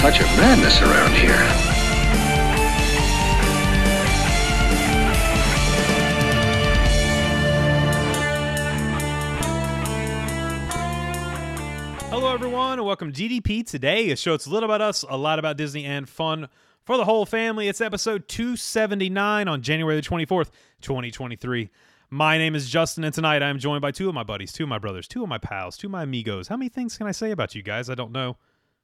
[0.00, 1.34] Touch of madness around here.
[12.10, 15.16] Hello, everyone, and welcome to DDP Today, a show that's a little about us, a
[15.16, 16.48] lot about Disney, and fun
[16.84, 17.66] for the whole family.
[17.66, 21.70] It's episode 279 on January the 24th, 2023.
[22.10, 24.68] My name is Justin, and tonight I'm joined by two of my buddies, two of
[24.68, 26.46] my brothers, two of my pals, two of my amigos.
[26.46, 27.90] How many things can I say about you guys?
[27.90, 28.36] I don't know.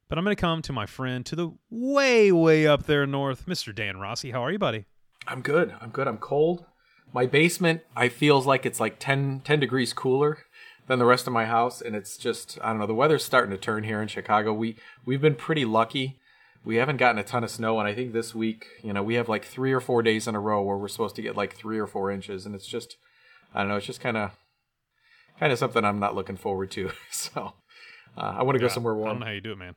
[0.08, 3.47] But I'm going to come to my friend to the way, way up there north,
[3.47, 3.74] Mr.
[3.74, 4.30] Dan Rossi.
[4.30, 4.84] How are you, buddy?
[5.27, 5.74] I'm good.
[5.80, 6.06] I'm good.
[6.06, 6.64] I'm cold.
[7.12, 10.38] My basement, I feels like it's like 10, 10 degrees cooler
[10.86, 12.86] than the rest of my house, and it's just I don't know.
[12.86, 14.52] The weather's starting to turn here in Chicago.
[14.52, 16.19] We we've been pretty lucky.
[16.64, 19.14] We haven't gotten a ton of snow, and I think this week, you know, we
[19.14, 21.55] have like three or four days in a row where we're supposed to get like
[21.55, 22.97] three or four inches, and it's just
[23.55, 23.77] I don't know.
[23.77, 24.32] It's just kind of
[25.41, 26.91] kind of something I'm not looking forward to.
[27.10, 27.55] so
[28.19, 29.19] uh, I want to go somewhere I don't warm.
[29.20, 29.77] know how you do it, man.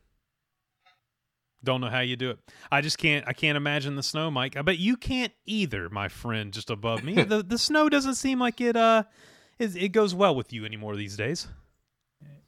[1.64, 2.40] Don't know how you do it.
[2.72, 3.26] I just can't.
[3.28, 4.56] I can't imagine the snow, Mike.
[4.56, 7.14] I bet you can't either, my friend, just above me.
[7.24, 8.76] the The snow doesn't seem like it.
[8.76, 9.04] Uh,
[9.58, 11.48] it, it goes well with you anymore these days.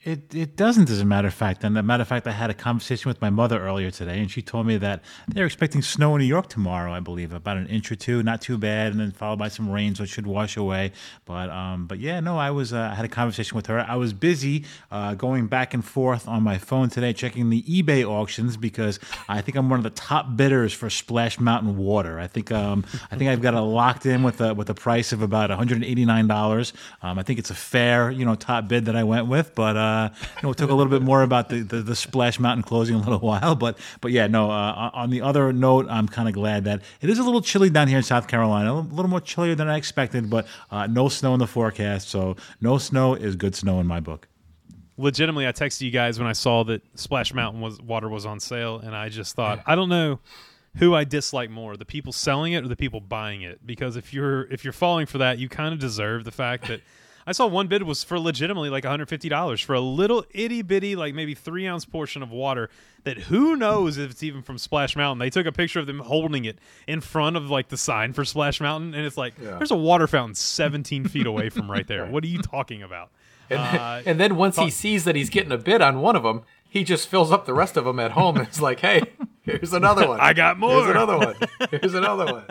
[0.02, 1.62] It it doesn't, as a matter of fact.
[1.62, 4.20] And as a matter of fact, I had a conversation with my mother earlier today,
[4.20, 6.94] and she told me that they're expecting snow in New York tomorrow.
[6.94, 9.70] I believe about an inch or two, not too bad, and then followed by some
[9.70, 10.94] rain, so it should wash away.
[11.26, 13.82] But um, but yeah, no, I was uh, I had a conversation with her.
[13.82, 18.06] I was busy uh, going back and forth on my phone today, checking the eBay
[18.06, 22.22] auctions because I think I'm one of the top bidders for Splash Mountain water.
[22.22, 25.12] I think um I think I've got it locked in with a with a price
[25.12, 26.72] of about 189 dollars.
[27.02, 29.76] Um, I think it's a fair you know top bid that I went with, but
[29.76, 29.89] uh,
[30.38, 32.96] you know, it took a little bit more about the, the, the Splash Mountain closing
[32.96, 34.50] in a little while, but but yeah, no.
[34.52, 37.70] Uh, on the other note, I'm kind of glad that it is a little chilly
[37.70, 41.10] down here in South Carolina, a little more chillier than I expected, but uh, no
[41.10, 44.28] snow in the forecast, so no snow is good snow in my book.
[44.98, 48.40] Legitimately, I texted you guys when I saw that Splash Mountain was water was on
[48.40, 50.20] sale, and I just thought, I don't know
[50.76, 53.66] who I dislike more, the people selling it or the people buying it.
[53.66, 56.82] Because if you're if you're falling for that, you kind of deserve the fact that.
[57.28, 61.14] I saw one bid was for legitimately like $150 for a little itty bitty, like
[61.14, 62.70] maybe three ounce portion of water
[63.04, 65.20] that who knows if it's even from Splash Mountain.
[65.20, 68.26] They took a picture of them holding it in front of like the sign for
[68.26, 72.06] Splash Mountain, and it's like there's a water fountain 17 feet away from right there.
[72.12, 73.10] What are you talking about?
[73.50, 76.24] And, Uh, and then once he sees that he's getting a bid on one of
[76.24, 78.38] them, he just fills up the rest of them at home.
[78.38, 79.02] And it's like, hey,
[79.42, 80.20] here's another one.
[80.22, 80.84] I got more.
[80.84, 81.36] Here's another one.
[81.72, 82.46] Here's another one.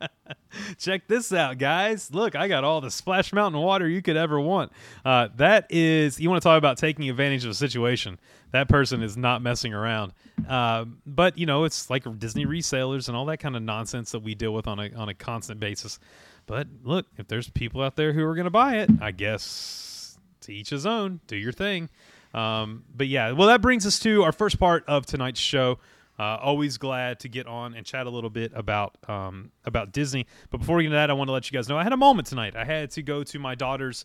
[0.78, 2.10] check this out, guys.
[2.12, 4.72] Look, I got all the Splash Mountain water you could ever want.
[5.04, 8.20] Uh, that is, you want to talk about taking advantage of a situation.
[8.52, 10.12] That person is not messing around.
[10.46, 14.20] Uh, but you know, it's like Disney resellers and all that kind of nonsense that
[14.20, 15.98] we deal with on a on a constant basis.
[16.46, 20.18] But look, if there's people out there who are going to buy it, I guess
[20.42, 21.20] to each his own.
[21.26, 21.88] Do your thing.
[22.34, 25.78] Um, but yeah, well, that brings us to our first part of tonight's show.
[26.18, 30.26] Uh, always glad to get on and chat a little bit about um, about Disney.
[30.50, 31.92] But before we get into that, I want to let you guys know I had
[31.92, 32.54] a moment tonight.
[32.54, 34.04] I had to go to my daughter's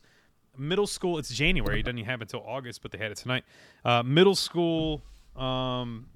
[0.57, 1.17] middle school.
[1.17, 3.43] It's January; it doesn't even happen until August, but they had it tonight.
[3.83, 5.03] Uh, middle school.
[5.35, 6.07] Um,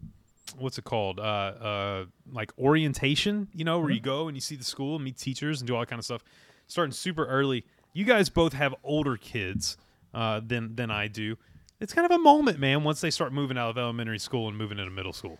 [0.58, 1.20] what's it called?
[1.20, 3.50] Uh, uh, like orientation.
[3.54, 5.76] You know, where you go and you see the school and meet teachers and do
[5.76, 6.24] all that kind of stuff.
[6.68, 7.66] Starting super early.
[7.94, 9.78] You guys both have older kids
[10.14, 11.38] uh, than than I do.
[11.82, 12.84] It's kind of a moment, man.
[12.84, 15.40] Once they start moving out of elementary school and moving into middle school.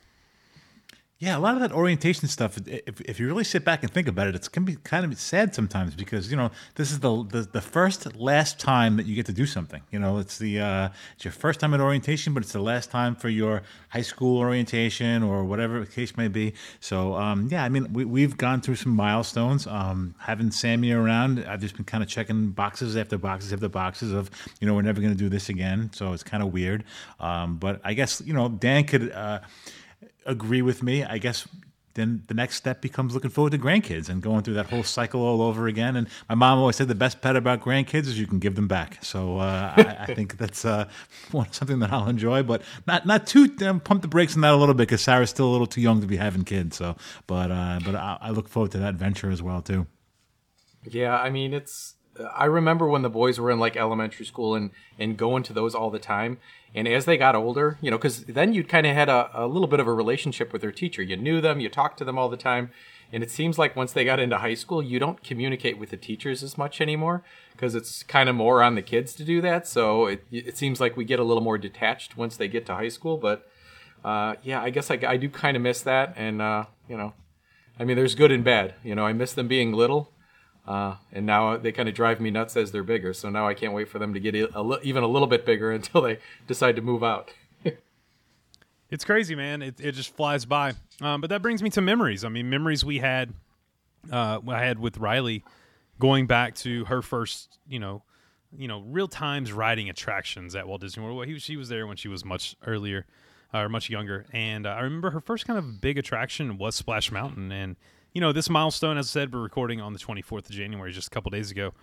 [1.22, 2.58] Yeah, a lot of that orientation stuff.
[2.66, 5.20] If, if you really sit back and think about it, it's can be kind of
[5.20, 9.14] sad sometimes because you know this is the, the the first last time that you
[9.14, 9.84] get to do something.
[9.92, 12.90] You know, it's the uh, it's your first time at orientation, but it's the last
[12.90, 16.56] time for your high school orientation or whatever the case may be.
[16.80, 19.68] So um, yeah, I mean we we've gone through some milestones.
[19.68, 24.12] Um, having Sammy around, I've just been kind of checking boxes after boxes after boxes
[24.12, 25.92] of you know we're never going to do this again.
[25.94, 26.84] So it's kind of weird.
[27.20, 29.12] Um, but I guess you know Dan could.
[29.12, 29.42] Uh,
[30.26, 31.04] agree with me.
[31.04, 31.48] I guess
[31.94, 35.22] then the next step becomes looking forward to grandkids and going through that whole cycle
[35.22, 35.96] all over again.
[35.96, 38.68] And my mom always said the best part about grandkids is you can give them
[38.68, 39.04] back.
[39.04, 40.88] So uh, I, I think that's uh,
[41.52, 44.56] something that I'll enjoy, but not not too um, pump the brakes on that a
[44.56, 46.78] little bit because Sarah's still a little too young to be having kids.
[46.78, 46.96] So,
[47.28, 49.88] but uh, but I, I look forward to that venture as well too.
[50.86, 51.96] Yeah, I mean it's
[52.34, 55.74] I remember when the boys were in like elementary school and and going to those
[55.74, 56.38] all the time.
[56.74, 59.48] And as they got older, you know, because then you kind of had a, a
[59.48, 61.02] little bit of a relationship with their teacher.
[61.02, 62.72] You knew them, you talked to them all the time.
[63.14, 65.98] And it seems like once they got into high school, you don't communicate with the
[65.98, 69.68] teachers as much anymore because it's kind of more on the kids to do that.
[69.68, 72.76] So it, it seems like we get a little more detached once they get to
[72.76, 73.18] high school.
[73.18, 73.50] But
[74.06, 76.14] uh, yeah, I guess I, I do kind of miss that.
[76.16, 77.14] And, uh, you know,
[77.78, 78.76] I mean, there's good and bad.
[78.82, 80.14] You know, I miss them being little.
[80.68, 83.14] Uh, and now they kind of drive me nuts as they're bigger.
[83.14, 85.46] So now I can't wait for them to get a, li- even a little bit
[85.46, 87.32] bigger until they decide to move out.
[88.90, 89.62] It's crazy, man.
[89.62, 90.74] It, it just flies by.
[91.00, 92.26] Um, but that brings me to memories.
[92.26, 93.34] I mean, memories we had,
[94.12, 95.46] uh, I had with Riley,
[95.98, 98.04] going back to her first, you know,
[98.54, 101.18] you know, real times riding attractions at Walt Disney World.
[101.18, 103.06] Well, he, she was there when she was much earlier,
[103.54, 106.76] uh, or much younger, and uh, I remember her first kind of big attraction was
[106.76, 107.52] Splash Mountain.
[107.54, 107.78] And
[108.14, 111.08] you know, this milestone, as I said, we're recording on the 24th of January, just
[111.08, 111.74] a couple days ago.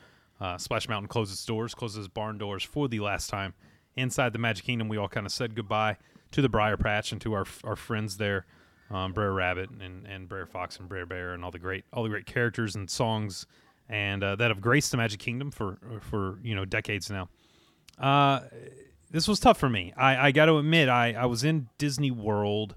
[0.41, 3.55] Uh, Splash Mountain closes doors, closes barn doors for the last time
[3.97, 4.89] inside the Magic Kingdom.
[4.89, 5.97] We all kind of said goodbye
[6.33, 8.47] to the Briar Patch and to our our friends there,
[8.91, 12.05] um, Brer Rabbit and and Brer Fox and Brer Bear and all the great all
[12.05, 13.47] the great characters and songs
[13.89, 17.29] and uh, that have graced the Magic Kingdom for for you know decades now.
[17.99, 18.41] Uh,
[19.11, 19.93] this was tough for me.
[19.97, 22.77] I, I got to admit, I, I was in Disney World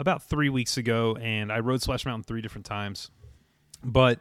[0.00, 3.10] about three weeks ago, and I rode Splash Mountain three different times,
[3.84, 4.18] but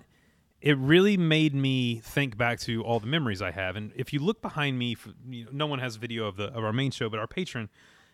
[0.61, 3.75] it really made me think back to all the memories I have.
[3.75, 4.97] And if you look behind me,
[5.27, 7.69] you know, no one has video of the of our main show, but our Patreon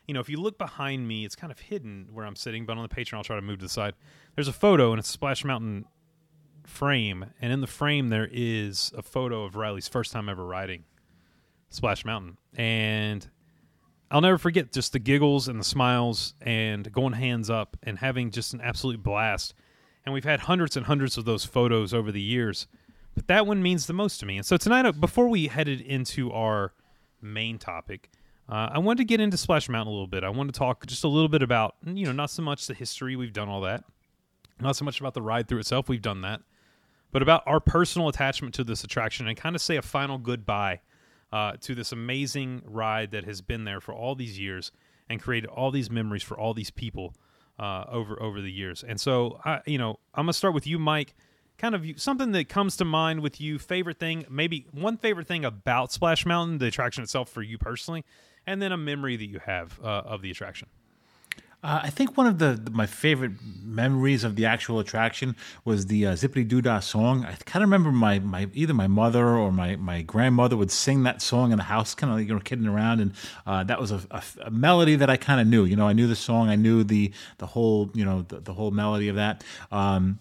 [0.07, 2.77] you know, if you look behind me, it's kind of hidden where I'm sitting, but
[2.77, 3.95] on the Patreon, I'll try to move to the side.
[4.35, 5.85] There's a photo, and it's a Splash Mountain
[6.63, 10.83] frame, and in the frame there is a photo of Riley's first time ever riding
[11.69, 13.27] Splash Mountain, and
[14.11, 18.31] I'll never forget just the giggles and the smiles and going hands up and having
[18.31, 19.53] just an absolute blast.
[20.05, 22.67] And we've had hundreds and hundreds of those photos over the years,
[23.15, 24.37] but that one means the most to me.
[24.37, 26.73] And so tonight, uh, before we headed into our
[27.21, 28.11] main topic,
[28.47, 30.23] uh, I wanted to get into Splash Mountain a little bit.
[30.23, 32.75] I wanted to talk just a little bit about, you know, not so much the
[32.75, 33.83] history, we've done all that.
[34.59, 36.41] Not so much about the ride through itself, we've done that.
[37.11, 40.81] But about our personal attachment to this attraction and kind of say a final goodbye
[41.31, 44.71] uh, to this amazing ride that has been there for all these years
[45.09, 47.13] and created all these memories for all these people
[47.59, 48.83] uh, over over the years.
[48.83, 51.15] And so, I, you know, I'm gonna start with you, Mike.
[51.57, 53.59] Kind of something that comes to mind with you.
[53.59, 58.03] Favorite thing, maybe one favorite thing about Splash Mountain, the attraction itself for you personally,
[58.45, 60.67] and then a memory that you have uh, of the attraction.
[61.65, 63.31] Uh, I think one of the, the- my favorite
[63.63, 65.35] memories of the actual attraction
[65.65, 67.25] was the uh, Zippity Doo Dah song.
[67.25, 71.01] I kind of remember my, my either my mother or my, my grandmother would sing
[71.03, 73.13] that song in the house, kind of like, you know kidding around, and
[73.47, 75.65] uh, that was a, a, a melody that I kind of knew.
[75.65, 78.53] You know, I knew the song, I knew the the whole you know the, the
[78.53, 79.43] whole melody of that.
[79.71, 80.19] Um,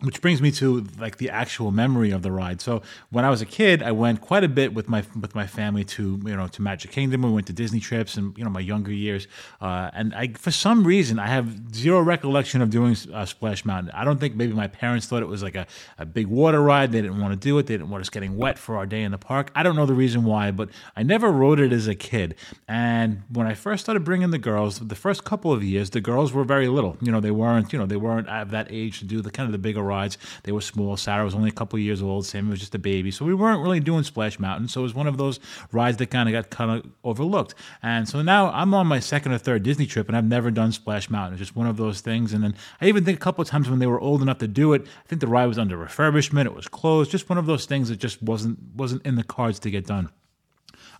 [0.00, 2.60] which brings me to like the actual memory of the ride.
[2.60, 5.46] So when I was a kid, I went quite a bit with my with my
[5.46, 7.22] family to you know to Magic Kingdom.
[7.22, 9.28] We went to Disney trips and you know my younger years.
[9.60, 13.92] Uh, and I for some reason I have zero recollection of doing uh, Splash Mountain.
[13.94, 15.66] I don't think maybe my parents thought it was like a,
[15.96, 16.90] a big water ride.
[16.90, 17.66] They didn't want to do it.
[17.66, 19.52] They didn't want us getting wet for our day in the park.
[19.54, 22.34] I don't know the reason why, but I never rode it as a kid.
[22.66, 26.32] And when I first started bringing the girls, the first couple of years, the girls
[26.32, 26.96] were very little.
[27.00, 29.46] You know they weren't you know they weren't of that age to do the kind
[29.46, 30.18] of the bigger rides.
[30.42, 30.96] They were small.
[30.96, 32.26] Sarah was only a couple years old.
[32.26, 33.10] Sammy was just a baby.
[33.10, 34.68] So we weren't really doing Splash Mountain.
[34.68, 35.40] So it was one of those
[35.72, 37.54] rides that kind of got kind of overlooked.
[37.82, 40.72] And so now I'm on my second or third Disney trip and I've never done
[40.72, 41.34] Splash Mountain.
[41.34, 42.32] It's just one of those things.
[42.32, 44.48] And then I even think a couple of times when they were old enough to
[44.48, 46.46] do it, I think the ride was under refurbishment.
[46.46, 47.10] It was closed.
[47.10, 50.10] Just one of those things that just wasn't wasn't in the cards to get done.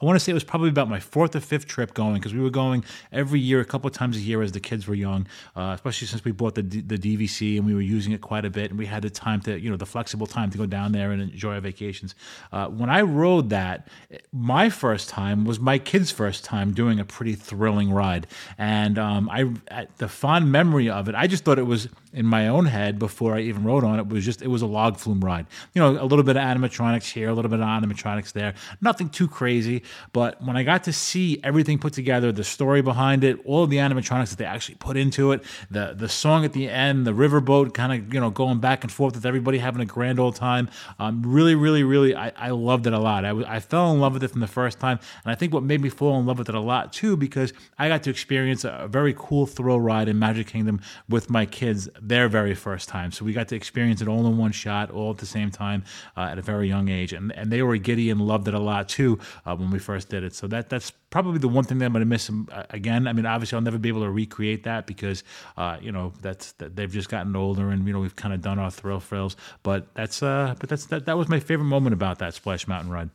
[0.00, 2.34] I want to say it was probably about my fourth or fifth trip going because
[2.34, 4.94] we were going every year, a couple of times a year as the kids were
[4.94, 8.20] young, uh, especially since we bought the D- the DVC and we were using it
[8.20, 10.58] quite a bit and we had the time to, you know, the flexible time to
[10.58, 12.14] go down there and enjoy our vacations.
[12.52, 13.88] Uh, when I rode that,
[14.32, 18.26] my first time was my kids' first time doing a pretty thrilling ride,
[18.58, 19.50] and um, I
[19.98, 23.34] the fond memory of it, I just thought it was in my own head before
[23.34, 25.46] I even rode on it was just it was a log flume ride.
[25.74, 29.08] You know, a little bit of animatronics here, a little bit of animatronics there, nothing
[29.08, 29.82] too crazy.
[30.12, 33.70] But when I got to see everything put together, the story behind it, all of
[33.70, 37.12] the animatronics that they actually put into it, the the song at the end, the
[37.12, 40.36] riverboat kind of you know going back and forth with everybody having a grand old
[40.36, 43.24] time, um, really, really, really, I, I loved it a lot.
[43.24, 45.64] I, I fell in love with it from the first time, and I think what
[45.64, 48.64] made me fall in love with it a lot too because I got to experience
[48.64, 53.10] a very cool thrill ride in Magic Kingdom with my kids their very first time.
[53.10, 55.84] So we got to experience it all in one shot, all at the same time
[56.16, 58.58] uh, at a very young age, and and they were giddy and loved it a
[58.58, 60.34] lot too uh, when we first did it.
[60.34, 62.30] So that that's probably the one thing that I'm going to miss
[62.70, 63.06] again.
[63.06, 65.24] I mean, obviously, I'll never be able to recreate that because
[65.56, 68.42] uh, you know that's that they've just gotten older, and you know we've kind of
[68.42, 69.36] done our thrill frills.
[69.62, 72.90] But that's uh, but that's that, that was my favorite moment about that Splash Mountain
[72.90, 73.10] ride.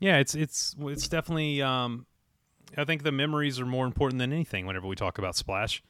[0.00, 1.62] Yeah, it's it's it's definitely.
[1.62, 2.06] Um,
[2.76, 5.82] I think the memories are more important than anything whenever we talk about Splash,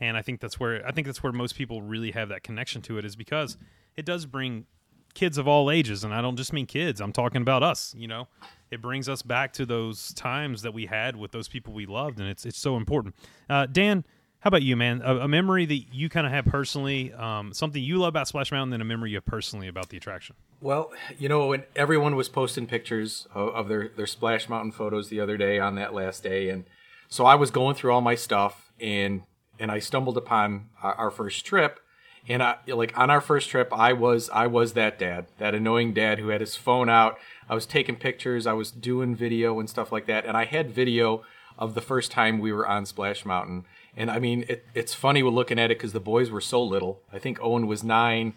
[0.00, 2.82] and I think that's where I think that's where most people really have that connection
[2.82, 3.56] to it is because
[3.96, 4.66] it does bring
[5.14, 7.00] kids of all ages, and I don't just mean kids.
[7.00, 7.94] I'm talking about us.
[7.96, 8.28] You know,
[8.70, 12.20] it brings us back to those times that we had with those people we loved,
[12.20, 13.14] and it's it's so important.
[13.48, 14.04] Uh, Dan,
[14.40, 15.02] how about you, man?
[15.04, 18.50] A, a memory that you kind of have personally, um, something you love about Splash
[18.50, 20.34] Mountain, and a memory you have personally about the attraction.
[20.62, 25.08] Well, you know, when everyone was posting pictures of, of their, their Splash Mountain photos
[25.08, 26.64] the other day on that last day, and
[27.08, 29.22] so I was going through all my stuff, and
[29.60, 31.80] and I stumbled upon our, our first trip,
[32.28, 35.92] and I like on our first trip, I was I was that dad, that annoying
[35.94, 37.18] dad who had his phone out.
[37.48, 40.70] I was taking pictures, I was doing video and stuff like that, and I had
[40.70, 41.22] video
[41.58, 43.66] of the first time we were on Splash Mountain.
[43.96, 46.62] And I mean, it, it's funny we're looking at it because the boys were so
[46.62, 47.02] little.
[47.12, 48.34] I think Owen was nine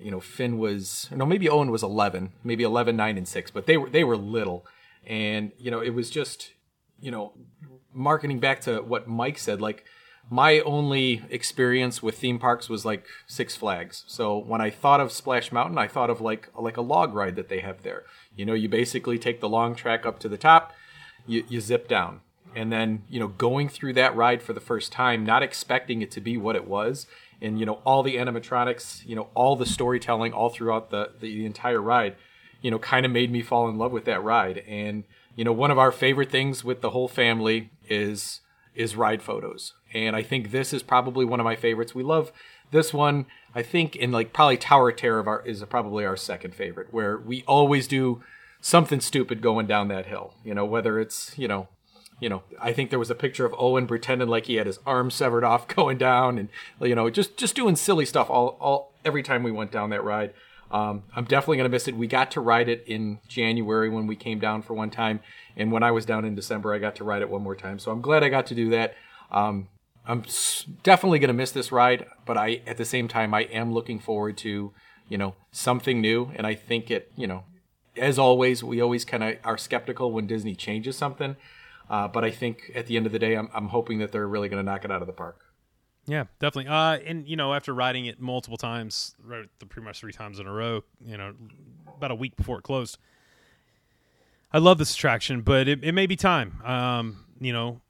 [0.00, 3.66] you know Finn was no maybe Owen was 11 maybe 11 9 and 6 but
[3.66, 4.66] they were they were little
[5.06, 6.52] and you know it was just
[7.00, 7.32] you know
[7.92, 9.84] marketing back to what Mike said like
[10.30, 14.04] my only experience with theme parks was like Six Flags.
[14.06, 17.36] So when I thought of Splash Mountain I thought of like like a log ride
[17.36, 18.04] that they have there.
[18.36, 20.74] You know you basically take the long track up to the top
[21.26, 22.20] you, you zip down.
[22.54, 26.10] And then you know going through that ride for the first time not expecting it
[26.12, 27.06] to be what it was
[27.40, 31.38] and you know all the animatronics you know all the storytelling all throughout the the,
[31.38, 32.16] the entire ride
[32.60, 34.58] you know kind of made me fall in love with that ride.
[34.68, 35.04] And
[35.36, 38.40] you know one of our favorite things with the whole family is
[38.74, 42.32] is ride photos and i think this is probably one of my favorites we love
[42.70, 46.92] this one i think in like probably tower terror our, is probably our second favorite
[46.92, 48.22] where we always do
[48.60, 51.68] something stupid going down that hill you know whether it's you know
[52.20, 54.78] you know, I think there was a picture of Owen pretending like he had his
[54.84, 56.48] arm severed off going down, and
[56.80, 60.04] you know, just just doing silly stuff all all every time we went down that
[60.04, 60.32] ride.
[60.70, 61.96] Um, I'm definitely gonna miss it.
[61.96, 65.20] We got to ride it in January when we came down for one time,
[65.56, 67.78] and when I was down in December, I got to ride it one more time.
[67.78, 68.94] So I'm glad I got to do that.
[69.30, 69.68] Um,
[70.08, 70.24] I'm
[70.82, 74.36] definitely gonna miss this ride, but I at the same time I am looking forward
[74.38, 74.72] to
[75.08, 77.44] you know something new, and I think it you know
[77.96, 81.36] as always we always kind of are skeptical when Disney changes something.
[81.90, 84.28] Uh, but I think at the end of the day, I'm, I'm hoping that they're
[84.28, 85.40] really going to knock it out of the park.
[86.06, 86.70] Yeah, definitely.
[86.70, 90.38] Uh, and you know, after riding it multiple times, right, the pretty much three times
[90.38, 91.34] in a row, you know,
[91.96, 92.98] about a week before it closed,
[94.52, 96.62] I love this attraction, but it, it may be time.
[96.64, 97.82] Um, you know,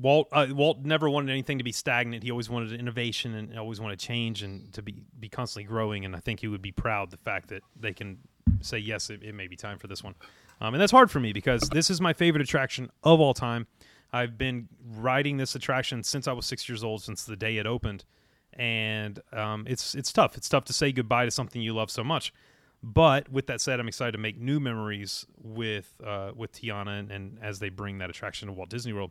[0.00, 2.22] Walt uh, Walt never wanted anything to be stagnant.
[2.22, 6.04] He always wanted innovation and always wanted change and to be be constantly growing.
[6.04, 8.18] And I think he would be proud the fact that they can
[8.60, 10.14] say yes, it, it may be time for this one.
[10.60, 13.66] Um, and that's hard for me because this is my favorite attraction of all time.
[14.12, 17.66] I've been riding this attraction since I was six years old, since the day it
[17.66, 18.04] opened,
[18.52, 20.36] and um, it's it's tough.
[20.36, 22.32] It's tough to say goodbye to something you love so much.
[22.80, 27.10] But with that said, I'm excited to make new memories with uh, with Tiana and,
[27.10, 29.10] and as they bring that attraction to Walt Disney World.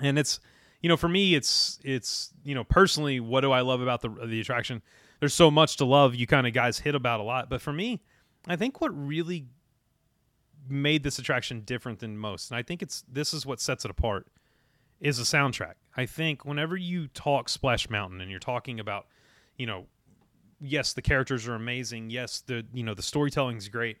[0.00, 0.40] And it's
[0.82, 4.08] you know for me it's it's you know personally what do I love about the
[4.08, 4.82] the attraction?
[5.20, 6.14] There's so much to love.
[6.14, 8.02] You kind of guys hit about a lot, but for me,
[8.46, 9.46] I think what really
[10.68, 13.90] made this attraction different than most, and I think it's this is what sets it
[13.90, 14.26] apart,
[15.00, 15.74] is the soundtrack.
[15.96, 19.06] I think whenever you talk Splash Mountain and you're talking about,
[19.56, 19.86] you know,
[20.60, 23.98] yes, the characters are amazing, yes, the you know the storytelling's great,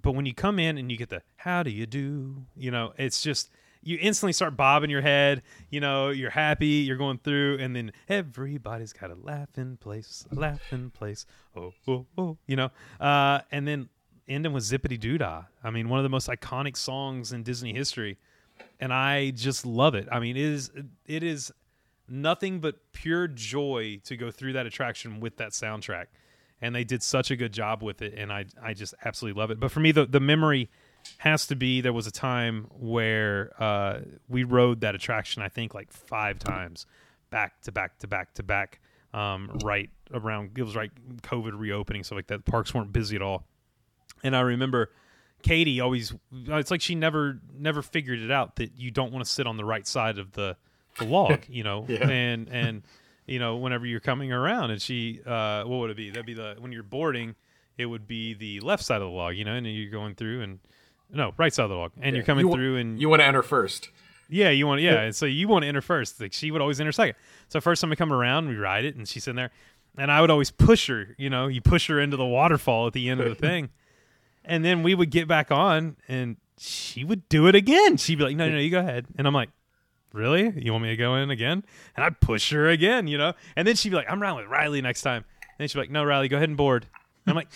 [0.00, 2.92] but when you come in and you get the how do you do, you know,
[2.96, 3.50] it's just
[3.82, 5.42] you instantly start bobbing your head.
[5.70, 10.34] You know, you're happy, you're going through, and then everybody's got a laughing place, a
[10.34, 11.26] laughing place.
[11.56, 12.70] Oh, oh, oh, you know,
[13.00, 13.88] uh, and then
[14.28, 15.46] ending with Zippity Doodah.
[15.64, 18.18] I mean, one of the most iconic songs in Disney history,
[18.78, 20.08] and I just love it.
[20.10, 20.70] I mean, it is
[21.06, 21.52] it is
[22.08, 26.06] nothing but pure joy to go through that attraction with that soundtrack,
[26.60, 29.50] and they did such a good job with it, and I I just absolutely love
[29.50, 29.58] it.
[29.58, 30.68] But for me, the the memory
[31.18, 35.42] has to be there was a time where uh, we rode that attraction.
[35.42, 36.86] I think like five times,
[37.30, 38.80] back to back to back to back.
[39.12, 40.92] Um, right around it was right
[41.22, 43.44] COVID reopening, so like that parks weren't busy at all
[44.22, 44.90] and I remember
[45.42, 49.30] Katie always it's like she never never figured it out that you don't want to
[49.30, 50.56] sit on the right side of the
[50.98, 51.86] the log, you know.
[51.88, 52.08] Yeah.
[52.08, 52.82] And and
[53.26, 56.10] you know, whenever you're coming around and she uh what would it be?
[56.10, 57.36] That'd be the when you're boarding,
[57.78, 60.42] it would be the left side of the log, you know, and you're going through
[60.42, 60.58] and
[61.12, 61.92] no, right side of the log.
[62.00, 63.90] And you're coming You through and You want to enter first.
[64.28, 65.02] yeah, you want yeah.
[65.02, 66.20] And so you want to enter first.
[66.20, 67.16] Like she would always enter second.
[67.48, 69.50] So first time I come around, we ride it, and she's in there,
[69.98, 71.14] and I would always push her.
[71.18, 73.70] You know, you push her into the waterfall at the end of the thing,
[74.44, 77.96] and then we would get back on, and she would do it again.
[77.96, 79.50] She'd be like, "No, no, no, you go ahead," and I'm like.
[80.12, 80.52] Really?
[80.56, 81.62] You want me to go in again?
[81.94, 83.32] And I'd push her again, you know?
[83.54, 85.24] And then she'd be like, I'm riding with Riley next time.
[85.40, 86.84] And then she'd be like, No, Riley, go ahead and board.
[87.24, 87.46] And I'm like,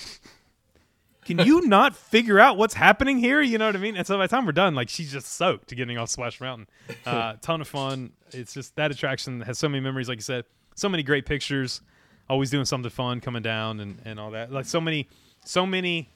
[1.24, 3.40] Can you not figure out what's happening here?
[3.40, 3.96] You know what I mean?
[3.96, 6.40] And so by the time we're done, like she's just soaked to getting off Splash
[6.40, 6.68] Mountain.
[7.06, 8.12] Uh, ton of fun.
[8.32, 11.80] It's just that attraction has so many memories, like you said, so many great pictures.
[12.28, 14.50] Always doing something fun, coming down and, and all that.
[14.50, 15.08] Like so many,
[15.44, 16.08] so many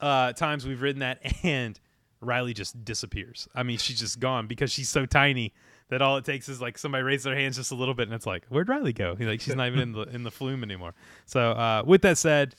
[0.00, 1.78] uh, times we've ridden that, and
[2.20, 3.48] Riley just disappears.
[3.54, 5.54] I mean, she's just gone because she's so tiny
[5.88, 8.14] that all it takes is like somebody raise their hands just a little bit, and
[8.14, 9.16] it's like, where'd Riley go?
[9.18, 10.94] Like she's not even in the in the flume anymore.
[11.26, 12.54] So uh, with that said,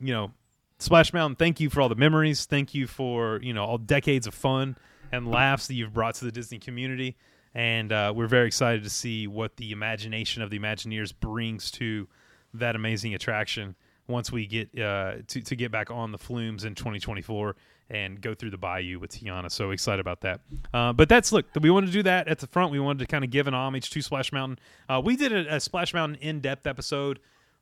[0.00, 0.32] you know,
[0.78, 2.44] Splash Mountain, thank you for all the memories.
[2.44, 4.76] Thank you for you know all decades of fun
[5.10, 7.16] and laughs that you've brought to the Disney community.
[7.54, 12.06] And uh, we're very excited to see what the imagination of the Imagineers brings to
[12.54, 13.74] that amazing attraction
[14.06, 17.56] once we get uh, to to get back on the flumes in 2024
[17.90, 19.50] and go through the bayou with Tiana.
[19.50, 20.40] So excited about that.
[20.72, 22.70] Uh, but that's look, we wanted to do that at the front.
[22.70, 24.58] We wanted to kind of give an homage to Splash Mountain.
[24.88, 27.18] Uh, we did a, a Splash Mountain in depth episode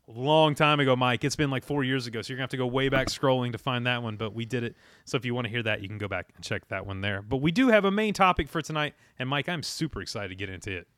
[0.07, 1.25] long time ago, Mike.
[1.25, 3.53] It's been like four years ago, so you're gonna have to go way back scrolling
[3.53, 4.17] to find that one.
[4.17, 4.77] But we did it.
[5.05, 7.01] So if you want to hear that, you can go back and check that one
[7.01, 7.23] there.
[7.23, 10.35] But we do have a main topic for tonight, and Mike, I'm super excited to
[10.35, 10.89] get into it.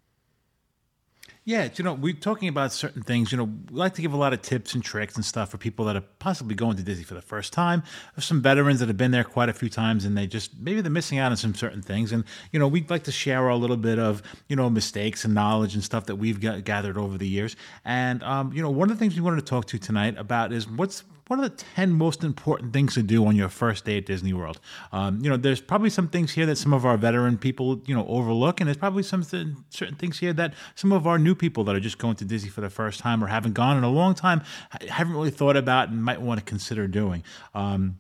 [1.48, 3.32] Yeah, you know, we're talking about certain things.
[3.32, 5.56] You know, we like to give a lot of tips and tricks and stuff for
[5.56, 7.82] people that are possibly going to Disney for the first time.
[8.14, 10.82] There's some veterans that have been there quite a few times, and they just maybe
[10.82, 12.12] they're missing out on some certain things.
[12.12, 15.32] And you know, we'd like to share a little bit of you know mistakes and
[15.32, 17.56] knowledge and stuff that we've got, gathered over the years.
[17.82, 20.52] And um, you know, one of the things we wanted to talk to tonight about
[20.52, 23.98] is what's what are the 10 most important things to do on your first day
[23.98, 24.60] at Disney World?
[24.92, 27.94] Um, you know, there's probably some things here that some of our veteran people, you
[27.94, 31.34] know, overlook, and there's probably some th- certain things here that some of our new
[31.34, 33.84] people that are just going to Disney for the first time or haven't gone in
[33.84, 34.42] a long time
[34.88, 37.22] haven't really thought about and might want to consider doing.
[37.54, 37.98] Um,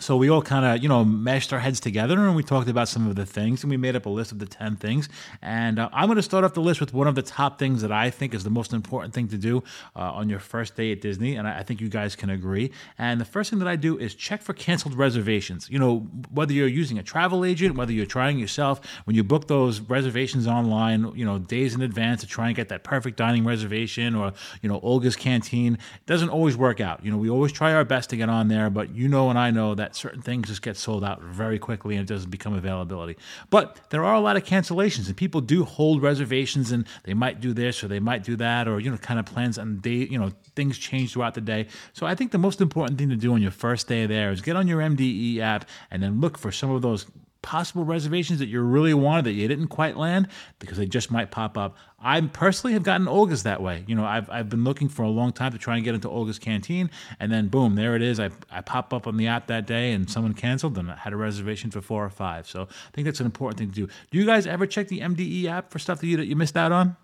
[0.00, 2.88] so we all kind of, you know, mashed our heads together and we talked about
[2.88, 5.08] some of the things and we made up a list of the 10 things.
[5.42, 7.82] And uh, I'm going to start off the list with one of the top things
[7.82, 9.62] that I think is the most important thing to do
[9.96, 11.36] uh, on your first day at Disney.
[11.36, 12.72] And I, I, think you guys can agree.
[12.98, 15.68] And the first thing that I do is check for canceled reservations.
[15.70, 15.98] You know,
[16.32, 20.46] whether you're using a travel agent, whether you're trying yourself, when you book those reservations
[20.46, 24.32] online, you know, days in advance to try and get that perfect dining reservation or,
[24.62, 27.04] you know, Oga's Cantina, it doesn't always work out.
[27.04, 29.38] You know, we always try our best to get on there, but you know and
[29.38, 32.54] I know that certain things just get sold out very quickly and it doesn't become
[32.54, 33.16] availability.
[33.50, 37.40] But there are a lot of cancellations and people do hold reservations and they might
[37.40, 40.06] do this or they might do that or you know kind of plans on day
[40.10, 41.66] you know things change throughout the day.
[41.92, 44.40] So I think the most important thing to do on your first day there is
[44.40, 47.06] get on your MDE app and then look for some of those
[47.42, 51.30] possible reservations that you really wanted that you didn't quite land because they just might
[51.30, 51.76] pop up.
[52.00, 53.84] I personally have gotten Oga's that way.
[53.86, 56.08] You know, I've, I've been looking for a long time to try and get into
[56.08, 58.18] Oga's Cantina, and then boom, there it is.
[58.18, 61.12] I, I pop up on the app that day and someone canceled and I had
[61.12, 62.48] a reservation for four or five.
[62.48, 63.92] So I think that's an important thing to do.
[64.10, 66.56] Do you guys ever check the MDE app for stuff that you, that you missed
[66.56, 66.96] out on?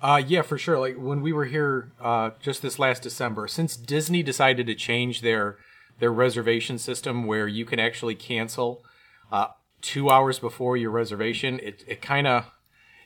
[0.00, 0.78] Uh, yeah, for sure.
[0.78, 5.22] Like when we were here uh, just this last December, since Disney decided to change
[5.22, 5.58] their
[5.98, 8.84] their reservation system where you can actually cancel
[9.32, 9.48] uh,
[9.80, 12.50] two hours before your reservation, it it kind of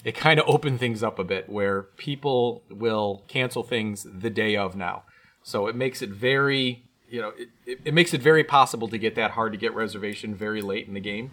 [0.04, 4.56] it kind of opened things up a bit where people will cancel things the day
[4.56, 5.04] of now.
[5.42, 8.98] So it makes it very you know it, it, it makes it very possible to
[8.98, 11.30] get that hard to get reservation very late in the game.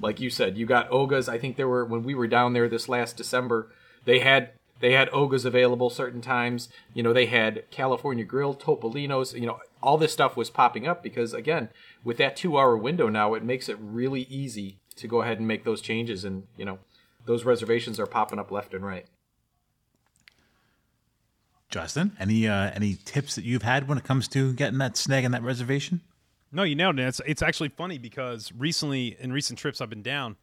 [0.00, 1.28] Like you said, you got Oga's.
[1.28, 3.70] I think there were when we were down there this last December,
[4.04, 6.68] they had they had Oga's available certain times.
[6.92, 9.32] You know, they had California Grill, Topolino's.
[9.32, 11.70] You know, all this stuff was popping up because again,
[12.06, 15.48] with that two hour window now, it makes it really easy to go ahead and
[15.48, 16.24] make those changes.
[16.24, 16.78] And, you know,
[17.24, 19.06] those reservations are popping up left and right.
[21.68, 25.24] Justin, any uh, any tips that you've had when it comes to getting that snag
[25.24, 26.00] in that reservation?
[26.52, 27.02] No, you nailed it.
[27.02, 30.36] It's, it's actually funny because recently, in recent trips I've been down,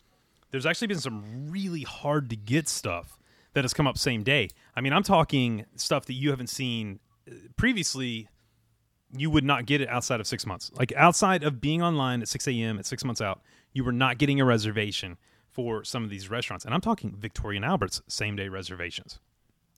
[0.52, 3.18] there's actually been some really hard to get stuff
[3.54, 4.50] that has come up same day.
[4.76, 8.28] I mean, I'm talking stuff that you haven't seen uh, previously
[9.16, 10.72] you would not get it outside of six months.
[10.76, 12.80] Like outside of being online at 6 a.m.
[12.80, 15.18] at six months out, you were not getting a reservation
[15.50, 16.66] for some of these restaurants.
[16.66, 19.20] And I'm talking Victoria and Albert's same day reservations.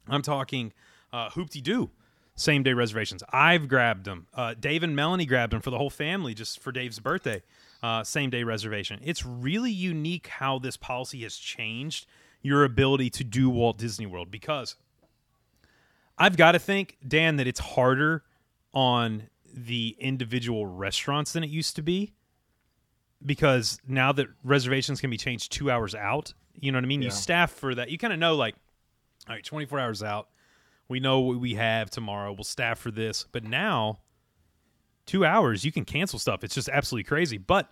[0.07, 0.73] I'm talking
[1.11, 1.91] uh, Hoop-Dee Doo
[2.35, 3.23] same day reservations.
[3.31, 4.27] I've grabbed them.
[4.33, 7.41] Uh, Dave and Melanie grabbed them for the whole family just for Dave's birthday.
[7.81, 8.99] Uh, same day reservation.
[9.03, 12.05] It's really unique how this policy has changed
[12.41, 14.75] your ability to do Walt Disney World because
[16.17, 18.23] I've got to think, Dan, that it's harder
[18.75, 22.13] on the individual restaurants than it used to be
[23.25, 27.01] because now that reservations can be changed two hours out, you know what I mean?
[27.01, 27.07] Yeah.
[27.07, 27.89] You staff for that.
[27.89, 28.55] You kind of know, like,
[29.27, 30.27] all right, 24 hours out.
[30.87, 32.33] We know what we have tomorrow.
[32.33, 33.25] We'll staff for this.
[33.31, 33.99] But now,
[35.05, 36.43] two hours, you can cancel stuff.
[36.43, 37.37] It's just absolutely crazy.
[37.37, 37.71] But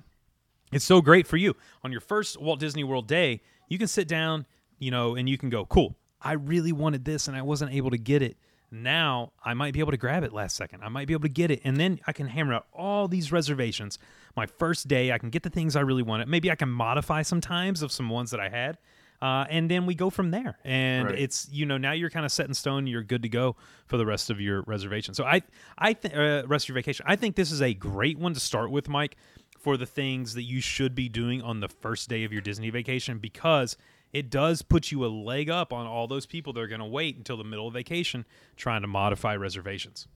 [0.73, 1.55] It's so great for you.
[1.83, 4.45] On your first Walt Disney World day, you can sit down,
[4.79, 7.91] you know, and you can go, cool, I really wanted this and I wasn't able
[7.91, 8.37] to get it.
[8.73, 10.83] Now I might be able to grab it last second.
[10.83, 11.61] I might be able to get it.
[11.63, 13.99] And then I can hammer out all these reservations.
[14.35, 16.27] My first day, I can get the things I really wanted.
[16.27, 18.79] Maybe I can modify sometimes of some ones that I had.
[19.21, 20.57] Uh, and then we go from there.
[20.65, 21.19] And Right.
[21.19, 22.87] it's you know now you're kind of set in stone.
[22.87, 23.55] You're good to go
[23.85, 25.13] for the rest of your reservation.
[25.13, 25.43] So I
[25.77, 27.05] I think uh, rest of your vacation.
[27.07, 29.15] I think this is a great one to start with, Mike,
[29.59, 32.69] for the things that you should be doing on the first day of your Disney
[32.69, 33.77] vacation because
[34.13, 36.85] it does put you a leg up on all those people that are going to
[36.85, 40.07] wait until the middle of vacation trying to modify reservations.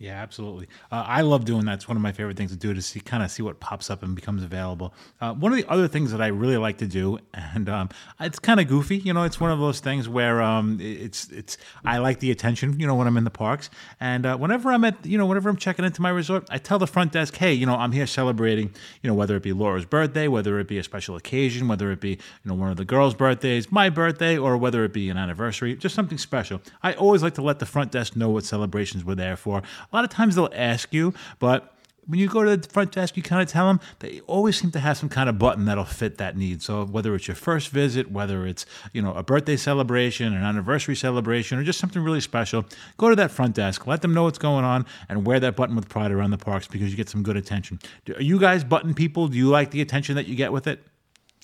[0.00, 0.66] Yeah, absolutely.
[0.90, 1.74] Uh, I love doing that.
[1.74, 3.90] It's one of my favorite things to do to see kind of see what pops
[3.90, 4.94] up and becomes available.
[5.20, 8.38] Uh, one of the other things that I really like to do, and um, it's
[8.38, 8.96] kind of goofy.
[8.96, 12.80] You know, it's one of those things where um, it's it's I like the attention.
[12.80, 13.68] You know, when I'm in the parks,
[14.00, 16.78] and uh, whenever I'm at you know whenever I'm checking into my resort, I tell
[16.78, 18.72] the front desk, hey, you know, I'm here celebrating.
[19.02, 22.00] You know, whether it be Laura's birthday, whether it be a special occasion, whether it
[22.00, 25.18] be you know one of the girls' birthdays, my birthday, or whether it be an
[25.18, 26.62] anniversary, just something special.
[26.82, 29.62] I always like to let the front desk know what celebrations we're there for.
[29.92, 31.76] A lot of times they'll ask you, but
[32.06, 34.72] when you go to the front desk, you kind of tell them they always seem
[34.72, 36.60] to have some kind of button that'll fit that need.
[36.60, 40.96] So whether it's your first visit, whether it's you know a birthday celebration, an anniversary
[40.96, 42.64] celebration, or just something really special,
[42.96, 45.76] go to that front desk, let them know what's going on, and wear that button
[45.76, 47.78] with pride around the parks because you get some good attention.
[48.14, 49.28] Are you guys button people?
[49.28, 50.82] Do you like the attention that you get with it?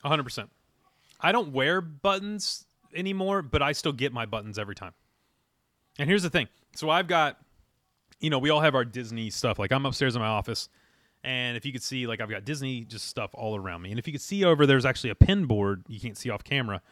[0.05, 0.49] 100%.
[1.21, 4.93] I don't wear buttons anymore, but I still get my buttons every time.
[5.99, 6.49] And here's the thing.
[6.75, 7.39] So I've got,
[8.20, 9.59] you know, we all have our Disney stuff.
[9.59, 10.68] Like I'm upstairs in my office,
[11.24, 13.90] and if you could see, like I've got Disney just stuff all around me.
[13.90, 16.44] And if you could see over, there's actually a pin board you can't see off
[16.44, 16.83] camera,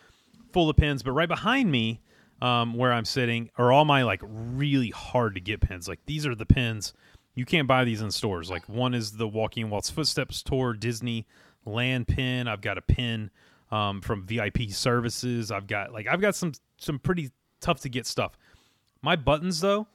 [0.52, 1.02] full of pins.
[1.02, 2.00] But right behind me,
[2.42, 5.88] um, where I'm sitting, are all my like really hard to get pins.
[5.88, 6.92] Like these are the pins
[7.34, 8.50] you can't buy these in stores.
[8.50, 11.26] Like one is the Walk in Walt's Footsteps Tour Disney
[11.64, 12.46] Land pin.
[12.46, 13.30] I've got a pin
[13.70, 15.50] um, from VIP Services.
[15.50, 18.38] I've got like I've got some some pretty tough to get stuff.
[19.02, 19.86] My buttons though,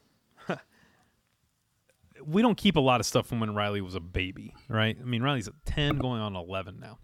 [2.25, 4.97] we don't keep a lot of stuff from when Riley was a baby, right?
[4.99, 6.99] I mean Riley's at ten, going on eleven now.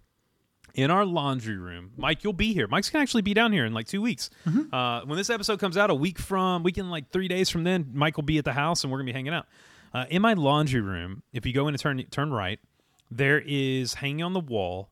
[0.73, 2.67] In our laundry room, Mike, you'll be here.
[2.67, 4.29] Mike's gonna actually be down here in like two weeks.
[4.73, 7.63] Uh, when this episode comes out, a week from, week in like three days from
[7.63, 9.45] then, Mike will be at the house and we're gonna be hanging out.
[9.93, 12.59] Uh, in my laundry room, if you go in and turn turn right,
[13.09, 14.89] there is hanging on the wall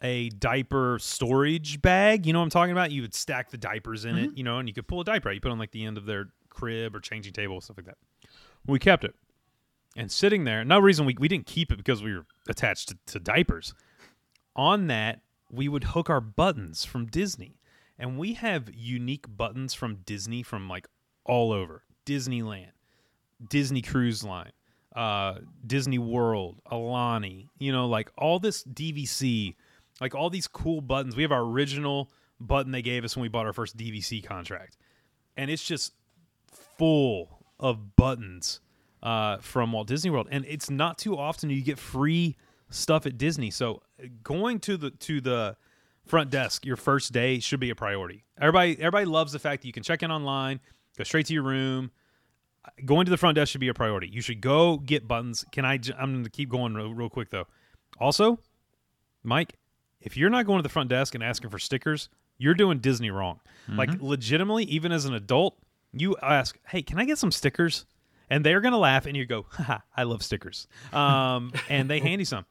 [0.00, 2.24] a diaper storage bag.
[2.24, 2.92] You know what I'm talking about?
[2.92, 5.28] You would stack the diapers in it, you know, and you could pull a diaper
[5.28, 5.34] out.
[5.34, 7.86] You put it on like the end of their crib or changing table, stuff like
[7.86, 7.98] that.
[8.66, 9.14] We kept it.
[9.98, 12.98] And sitting there, no reason we, we didn't keep it because we were attached to,
[13.06, 13.74] to diapers.
[14.54, 17.58] On that, we would hook our buttons from Disney.
[17.98, 20.86] And we have unique buttons from Disney from like
[21.24, 22.70] all over Disneyland,
[23.48, 24.52] Disney Cruise Line,
[24.94, 29.56] uh, Disney World, Aulani, you know, like all this DVC,
[30.00, 31.16] like all these cool buttons.
[31.16, 34.76] We have our original button they gave us when we bought our first DVC contract.
[35.36, 35.92] And it's just
[36.76, 38.60] full of buttons
[39.02, 40.28] uh, from Walt Disney World.
[40.30, 42.36] And it's not too often you get free
[42.70, 43.50] stuff at Disney.
[43.50, 43.82] So
[44.22, 45.56] going to the to the
[46.06, 48.24] front desk your first day should be a priority.
[48.40, 50.60] Everybody everybody loves the fact that you can check in online,
[50.96, 51.90] go straight to your room,
[52.84, 54.08] going to the front desk should be a priority.
[54.08, 55.44] You should go get buttons.
[55.52, 55.78] Can I?
[55.78, 57.46] j- I'm going to keep going real, real quick though.
[58.00, 58.38] Also,
[59.22, 59.54] Mike,
[60.00, 63.10] if you're not going to the front desk and asking for stickers, you're doing Disney
[63.10, 63.40] wrong.
[63.68, 65.58] Like legitimately, even as an adult,
[65.92, 67.84] you ask, "Hey, can I get some stickers?"
[68.30, 72.00] And they're going to laugh, and you go, Haha, "I love stickers," um, and they
[72.00, 72.44] hand you some.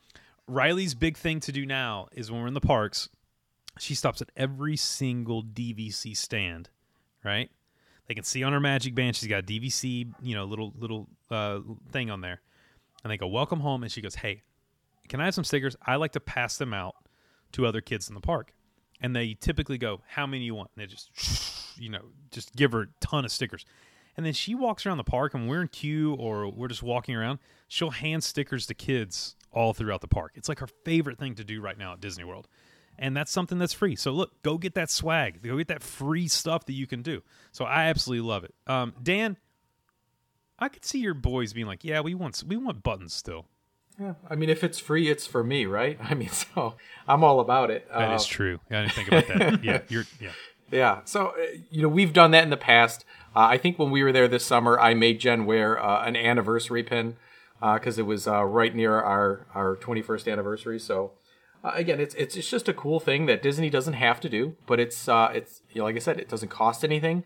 [0.47, 3.09] Riley's big thing to do now is when we're in the parks,
[3.79, 6.69] she stops at every single DVC stand,
[7.23, 7.51] right?
[8.07, 11.07] They can see on her magic band she's got a DVC, you know, little little
[11.29, 11.59] uh,
[11.91, 12.41] thing on there,
[13.03, 14.43] and they go welcome home, and she goes, "Hey,
[15.09, 15.75] can I have some stickers?
[15.85, 16.95] I like to pass them out
[17.53, 18.53] to other kids in the park."
[18.99, 21.11] And they typically go, "How many you want?" And they just,
[21.77, 23.65] you know, just give her a ton of stickers.
[24.17, 27.15] And then she walks around the park, and we're in queue or we're just walking
[27.15, 27.39] around.
[27.67, 30.31] She'll hand stickers to kids all throughout the park.
[30.35, 32.47] It's like her favorite thing to do right now at Disney World
[32.99, 33.95] and that's something that's free.
[33.95, 37.21] So look, go get that swag, go get that free stuff that you can do.
[37.51, 38.55] So I absolutely love it.
[38.65, 39.37] Um, Dan,
[40.59, 43.45] I could see your boys being like, "Yeah, we want we want buttons still."
[43.99, 45.99] Yeah, I mean, if it's free, it's for me, right?
[46.03, 46.75] I mean, so
[47.07, 47.87] I'm all about it.
[47.91, 48.59] That is Uh, true.
[48.71, 49.63] I didn't think about that.
[49.63, 50.31] yeah, you're yeah.
[50.71, 50.99] Yeah.
[51.05, 53.05] So, uh, you know, we've done that in the past.
[53.37, 56.15] Uh, I think when we were there this summer, I made Jen wear uh, an
[56.15, 57.17] anniversary pin
[57.61, 60.79] because it was uh, right near our, our 21st anniversary.
[60.79, 61.11] So,
[61.63, 64.55] uh, again, it's, it's it's just a cool thing that Disney doesn't have to do,
[64.65, 67.25] but it's uh, it's you know, like I said, it doesn't cost anything,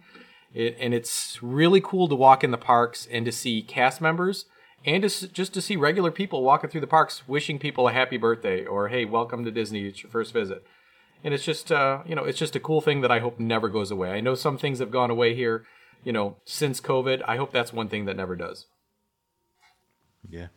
[0.53, 4.47] it, and it's really cool to walk in the parks and to see cast members
[4.85, 8.65] and just to see regular people walking through the parks wishing people a happy birthday
[8.65, 10.65] or hey, welcome to Disney, it's your first visit.
[11.23, 13.69] And it's just uh, you know, it's just a cool thing that I hope never
[13.69, 14.11] goes away.
[14.11, 15.65] I know some things have gone away here,
[16.03, 17.21] you know, since COVID.
[17.27, 18.65] I hope that's one thing that never does.
[20.29, 20.47] Yeah.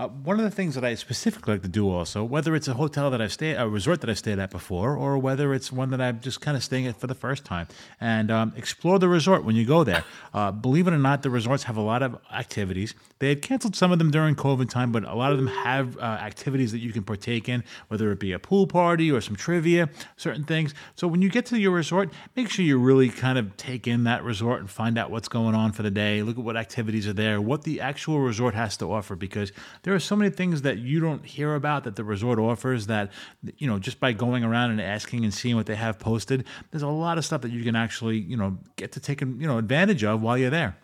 [0.00, 2.72] Uh, one of the things that I specifically like to do also, whether it's a
[2.72, 5.90] hotel that I've stayed, a resort that I've stayed at before, or whether it's one
[5.90, 7.68] that I'm just kind of staying at for the first time,
[8.00, 10.04] and um, explore the resort when you go there.
[10.32, 12.94] Uh, believe it or not, the resorts have a lot of activities.
[13.18, 15.98] They had canceled some of them during COVID time, but a lot of them have
[15.98, 19.34] uh, activities that you can partake in, whether it be a pool party or some
[19.34, 20.72] trivia, certain things.
[20.94, 24.04] So when you get to your resort, make sure you really kind of take in
[24.04, 26.22] that resort and find out what's going on for the day.
[26.22, 29.50] Look at what activities are there, what the actual resort has to offer, because
[29.82, 33.10] there are so many things that you don't hear about that the resort offers that,
[33.58, 36.82] you know, just by going around and asking and seeing what they have posted, there's
[36.82, 39.58] a lot of stuff that you can actually, you know, get to take, you know,
[39.58, 40.76] advantage of while you're there.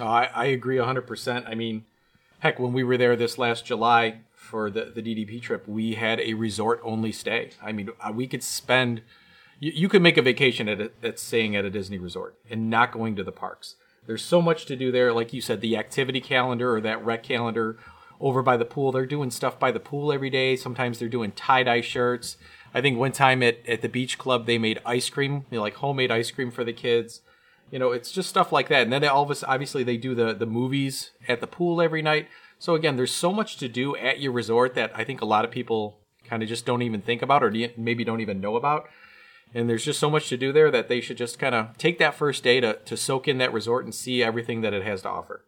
[0.00, 1.48] I, I agree 100%.
[1.48, 1.84] I mean,
[2.40, 6.20] heck, when we were there this last July for the, the DDP trip, we had
[6.20, 7.50] a resort only stay.
[7.62, 9.02] I mean, uh, we could spend,
[9.60, 12.70] you, you could make a vacation at, a, at staying at a Disney resort and
[12.70, 13.76] not going to the parks.
[14.08, 15.12] There's so much to do there.
[15.12, 17.78] Like you said, the activity calendar or that rec calendar
[18.20, 20.56] over by the pool, they're doing stuff by the pool every day.
[20.56, 22.36] Sometimes they're doing tie dye shirts.
[22.74, 25.62] I think one time at, at the beach club, they made ice cream, you know,
[25.62, 27.20] like homemade ice cream for the kids
[27.70, 29.96] you know it's just stuff like that and then they all of us obviously they
[29.96, 33.68] do the the movies at the pool every night so again there's so much to
[33.68, 36.82] do at your resort that i think a lot of people kind of just don't
[36.82, 38.88] even think about or maybe don't even know about
[39.54, 41.98] and there's just so much to do there that they should just kind of take
[41.98, 45.02] that first day to, to soak in that resort and see everything that it has
[45.02, 45.44] to offer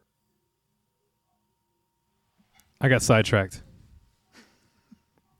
[2.80, 3.62] I got sidetracked.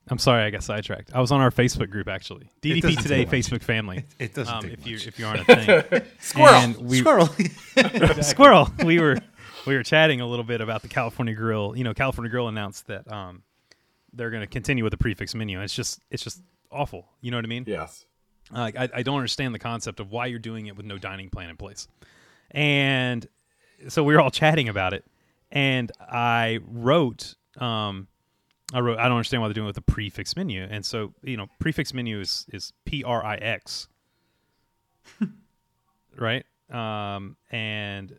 [0.08, 1.12] I'm sorry, I got sidetracked.
[1.14, 2.50] I was on our Facebook group actually.
[2.60, 3.24] DDP Today.
[3.24, 4.04] Facebook family.
[4.18, 5.06] It doesn't um, if you much.
[5.06, 5.56] if you aren't a
[5.88, 6.02] thing.
[6.18, 6.54] Squirrel!
[6.54, 7.26] And we, Squirrel.
[8.22, 8.68] squirrel.
[8.84, 9.16] We were
[9.66, 11.74] we were chatting a little bit about the California Grill.
[11.76, 13.42] You know, California Grill announced that um,
[14.12, 15.60] they're going to continue with the prefix menu.
[15.62, 16.42] It's just it's just
[16.72, 17.06] awful.
[17.20, 17.64] You know what I mean?
[17.66, 18.04] yes
[18.52, 21.30] Like I, I don't understand the concept of why you're doing it with no dining
[21.30, 21.88] plan in place.
[22.50, 23.26] And
[23.88, 25.04] so we were all chatting about it,
[25.50, 28.08] and I wrote, um,
[28.72, 30.66] I wrote, I don't understand why they're doing it with the prefix menu.
[30.68, 33.88] And so you know, prefix menu is is P R I X,
[36.16, 36.44] right?
[36.70, 38.16] Um, and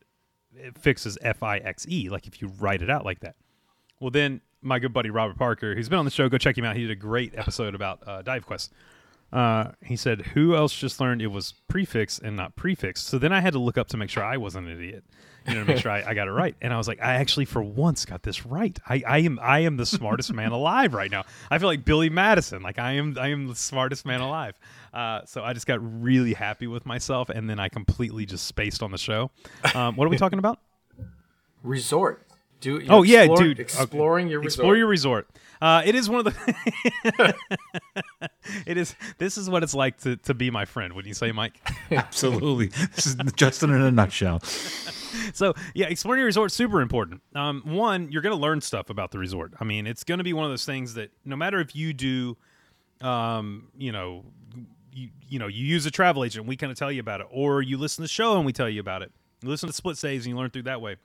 [0.55, 3.35] it fixes F I X E, like if you write it out like that.
[3.99, 6.65] Well, then my good buddy Robert Parker, who's been on the show, go check him
[6.65, 6.75] out.
[6.75, 8.71] He did a great episode about uh, Dive Quest.
[9.31, 13.31] Uh, he said, "Who else just learned it was prefix and not prefix?" So then
[13.31, 15.03] I had to look up to make sure I wasn't an idiot,
[15.47, 16.55] you know, to make sure I, I got it right.
[16.61, 18.77] And I was like, I actually, for once, got this right.
[18.87, 21.23] I, I am, I am the smartest man alive right now.
[21.49, 22.61] I feel like Billy Madison.
[22.61, 24.59] Like I am, I am the smartest man alive.
[24.93, 28.83] Uh, so I just got really happy with myself, and then I completely just spaced
[28.83, 29.31] on the show.
[29.73, 30.59] Um, what are we talking about?
[31.63, 32.25] resort
[32.61, 33.59] do you Oh yeah, explore- dude.
[33.59, 35.27] exploring your explore resort your resort.
[35.61, 37.35] Uh, it is one of the.
[38.65, 38.95] it is.
[39.17, 40.93] This is what it's like to, to be my friend.
[40.93, 41.59] Would you say, Mike?
[41.91, 42.67] Absolutely.
[42.95, 44.39] This is Justin in a nutshell.
[45.33, 47.21] so yeah, exploring your resort super important.
[47.35, 49.53] Um, one, you're going to learn stuff about the resort.
[49.59, 51.93] I mean, it's going to be one of those things that no matter if you
[51.93, 52.37] do,
[53.01, 54.23] um, you know,
[54.93, 57.27] you you know, you use a travel agent, we kind of tell you about it,
[57.29, 59.11] or you listen to the show and we tell you about it.
[59.43, 60.95] You listen to split saves and you learn through that way,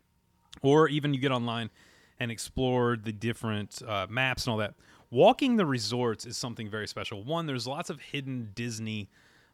[0.62, 1.70] or even you get online
[2.18, 4.74] and explore the different uh, maps and all that.
[5.10, 7.22] Walking the resorts is something very special.
[7.22, 9.08] One, there's lots of hidden Disney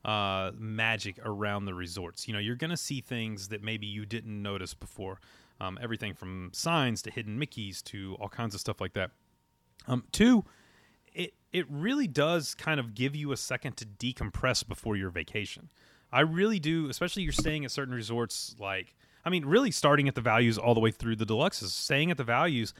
[0.05, 2.27] uh, magic around the resorts.
[2.27, 5.21] You know, you're going to see things that maybe you didn't notice before.
[5.61, 9.11] Um, everything from signs to hidden Mickeys to all kinds of stuff like that.
[9.87, 10.45] Um, two,
[11.13, 15.69] it it really does kind of give you a second to decompress before your vacation.
[16.11, 20.15] I really do, especially you're staying at certain resorts like I mean, really starting at
[20.15, 22.75] the values all the way through the deluxes, staying at the values,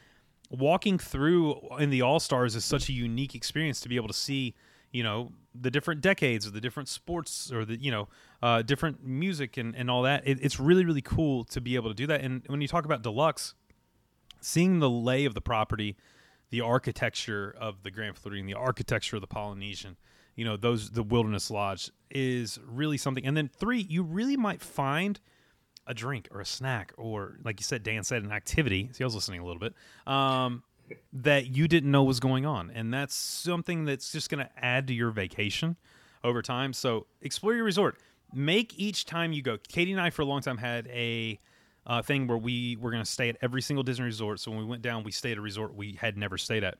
[0.51, 4.15] walking through in the All Stars is such a unique experience to be able to
[4.15, 4.55] see,
[4.91, 8.09] you know, the different decades or the different sports or the you know
[8.43, 10.27] uh, different music and, and all that.
[10.27, 12.21] It, it's really really cool to be able to do that.
[12.21, 13.55] And when you talk about deluxe,
[14.41, 15.97] seeing the lay of the property,
[16.51, 19.97] the architecture of the Grand Floridian, the architecture of the Polynesian,
[20.37, 23.27] you know, those the Wilderness Lodge is really something.
[23.27, 25.21] And then three, you really might find
[25.87, 28.91] a drink or a snack or like you said, Dan said, an activity.
[28.93, 29.75] See, I was listening a little bit.
[30.07, 30.63] Um,
[31.13, 34.87] that you didn't know was going on, and that's something that's just going to add
[34.89, 35.77] to your vacation
[36.25, 36.73] over time.
[36.73, 37.99] So explore your resort.
[38.35, 39.59] Make each time you go.
[39.69, 41.39] Katie and I, for a long time, had a
[41.87, 44.41] uh, thing where we were going to stay at every single Disney resort.
[44.41, 46.79] So when we went down, we stayed at a resort we had never stayed at,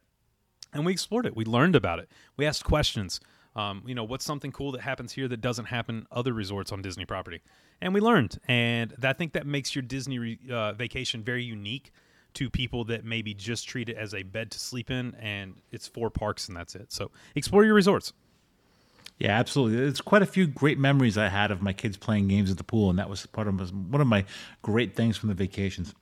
[0.73, 1.37] and we explored it.
[1.37, 2.09] We learned about it.
[2.37, 3.21] We asked questions.
[3.55, 6.83] Um, you know, what's something cool that happens here that doesn't happen other resorts on
[6.83, 7.41] Disney property?
[7.81, 11.93] And we learned, and I think that makes your Disney re- uh, vacation very unique
[12.35, 15.87] to people that maybe just treat it as a bed to sleep in and it's
[15.87, 16.93] four parks and that's it.
[16.93, 18.13] So explore your resorts.
[19.19, 19.77] Yeah, absolutely.
[19.79, 22.65] There's quite a few great memories I had of my kids playing games at the
[22.65, 23.55] pool, and that was part of
[23.91, 24.25] one of my
[24.63, 25.95] great things from the vacations.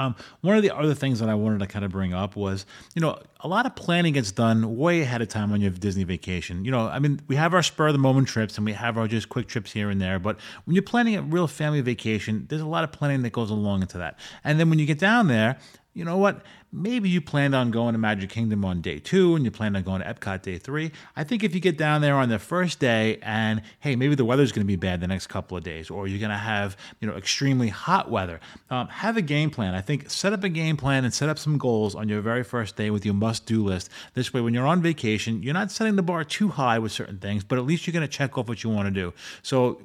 [0.00, 2.64] Um, one of the other things that I wanted to kind of bring up was,
[2.94, 5.78] you know, a lot of planning gets done way ahead of time when you have
[5.78, 6.64] Disney vacation.
[6.64, 8.96] You know, I mean, we have our spur of the moment trips and we have
[8.96, 12.46] our just quick trips here and there, but when you're planning a real family vacation,
[12.48, 14.18] there's a lot of planning that goes along into that.
[14.42, 15.58] And then when you get down there,
[15.92, 16.42] you know what?
[16.72, 19.82] Maybe you planned on going to Magic Kingdom on day two and you planned on
[19.82, 20.92] going to Epcot day three.
[21.16, 24.24] I think if you get down there on the first day and hey, maybe the
[24.24, 26.76] weather's going to be bad the next couple of days, or you're going to have
[27.00, 28.38] you know extremely hot weather,
[28.70, 29.74] um, have a game plan.
[29.74, 32.44] I think set up a game plan and set up some goals on your very
[32.44, 33.90] first day with your must-do list.
[34.14, 37.18] This way, when you're on vacation, you're not setting the bar too high with certain
[37.18, 39.12] things, but at least you're going to check off what you want to do.
[39.42, 39.82] So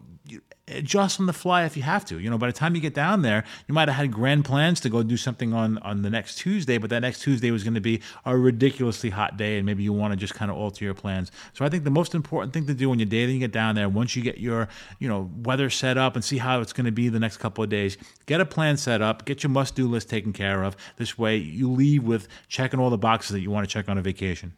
[0.68, 2.20] adjust on the fly if you have to.
[2.20, 4.80] You know, by the time you get down there, you might have had grand plans
[4.82, 7.76] to go do something on on the next Tuesday, but that next Tuesday was going
[7.76, 10.84] to be a ridiculously hot day, and maybe you want to just kind of alter
[10.84, 11.32] your plans.
[11.54, 13.52] So I think the most important thing to do when you day that you get
[13.52, 14.68] down there, once you get your
[15.00, 17.64] you know weather set up and see how it's going to be the next couple
[17.64, 20.76] of days, get a plan set up, get your must do list taken care of.
[20.98, 23.98] This way, you leave with checking all the boxes that you want to check on
[23.98, 24.54] a vacation.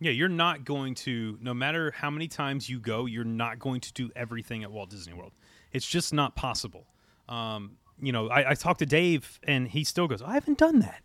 [0.00, 3.80] Yeah, you're not going to, no matter how many times you go, you're not going
[3.80, 5.32] to do everything at Walt Disney World.
[5.72, 6.86] It's just not possible.
[7.28, 10.80] Um, you know, I, I talked to Dave, and he still goes, "I haven't done
[10.80, 11.02] that."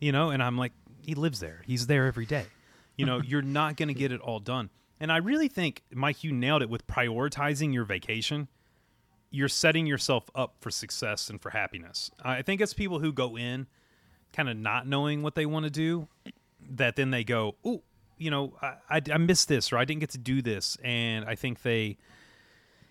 [0.00, 0.72] You know, and I'm like,
[1.04, 1.62] he lives there.
[1.66, 2.46] He's there every day.
[2.96, 4.70] You know, you're not going to get it all done.
[5.00, 8.48] And I really think, Mike, you nailed it with prioritizing your vacation.
[9.30, 12.10] You're setting yourself up for success and for happiness.
[12.22, 13.66] I think it's people who go in
[14.32, 16.08] kind of not knowing what they want to do
[16.70, 17.82] that then they go, oh,
[18.18, 20.76] you know, I, I, I missed this or I didn't get to do this.
[20.84, 21.98] And I think they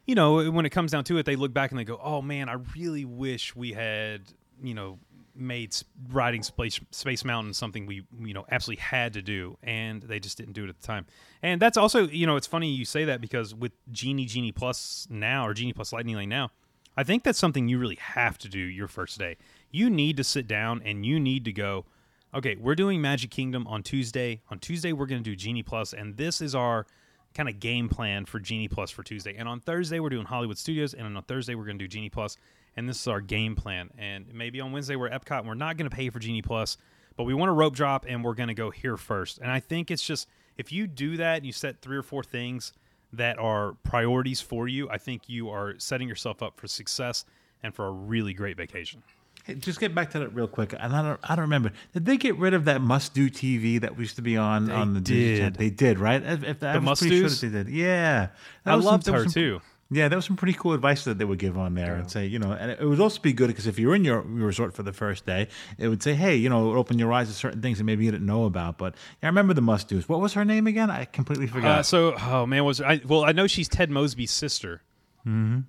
[0.06, 2.22] you know, when it comes down to it, they look back and they go, "Oh
[2.22, 4.22] man, I really wish we had,
[4.62, 5.00] you know,
[5.36, 5.76] made
[6.10, 10.38] riding Space, Space Mountain something we, you know, absolutely had to do, and they just
[10.38, 11.06] didn't do it at the time."
[11.42, 15.08] And that's also, you know, it's funny you say that because with Genie Genie Plus
[15.10, 16.52] now or Genie Plus Lightning Lane now,
[16.98, 19.38] I think that's something you really have to do your first day.
[19.70, 21.86] You need to sit down and you need to go.
[22.34, 24.42] Okay, we're doing Magic Kingdom on Tuesday.
[24.50, 26.86] On Tuesday, we're going to do Genie Plus, and this is our
[27.34, 29.36] kind of game plan for Genie Plus for Tuesday.
[29.38, 32.10] And on Thursday we're doing Hollywood Studios, and on Thursday we're going to do Genie
[32.10, 32.38] Plus,
[32.76, 33.90] and this is our game plan.
[33.98, 36.78] And maybe on Wednesday we're Epcot, and we're not going to pay for Genie Plus,
[37.16, 39.40] but we want a rope drop, and we're going to go here first.
[39.40, 42.24] And I think it's just if you do that, and you set three or four
[42.24, 42.74] things
[43.14, 47.26] that are priorities for you, I think you are setting yourself up for success
[47.64, 49.04] and for a really great vacation.
[49.46, 50.74] Hey, just get back to that real quick.
[50.78, 51.72] And I don't, I don't remember.
[51.94, 54.66] Did they get rid of that must do TV that we used to be on
[54.68, 55.54] They on the did.
[55.54, 55.70] Disney?
[55.70, 56.22] They did, right?
[56.24, 57.42] If, if, I The sure must-dos?
[57.42, 57.70] that they did.
[57.74, 58.28] Yeah,
[58.66, 59.62] That I was some- loved her some- too.
[59.94, 62.26] Yeah, that was some pretty cool advice that they would give on there and say,
[62.26, 64.74] you know, and it would also be good because if you're in your, your resort
[64.74, 67.62] for the first day, it would say, hey, you know, open your eyes to certain
[67.62, 68.78] things that maybe you didn't know about.
[68.78, 70.08] But yeah, I remember the must dos.
[70.08, 70.90] What was her name again?
[70.90, 71.80] I completely forgot.
[71.80, 73.02] Uh, so, oh man, was I?
[73.06, 74.82] Well, I know she's Ted Mosby's sister.
[75.28, 75.60] Mm-hmm.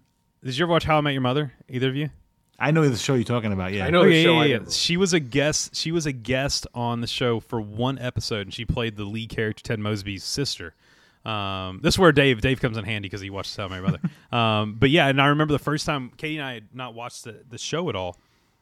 [0.45, 1.53] Did you ever watch How I Met Your Mother?
[1.69, 2.11] Either of you?
[2.59, 3.73] I know the show you're talking about.
[3.73, 4.33] Yeah, I know Oh, the yeah, show.
[4.35, 4.59] yeah, I yeah.
[4.59, 5.75] didn't- She was a guest.
[5.75, 9.31] She was a guest on the show for one episode, and she played the lead
[9.31, 10.75] character, Ted Mosby's sister.
[11.25, 13.77] Um, this is where Dave Dave comes in handy because he watches How I Met
[13.77, 14.01] Your Mother.
[14.37, 17.25] um, but yeah, and I remember the first time Katie and I had not watched
[17.25, 18.17] the, the show at all,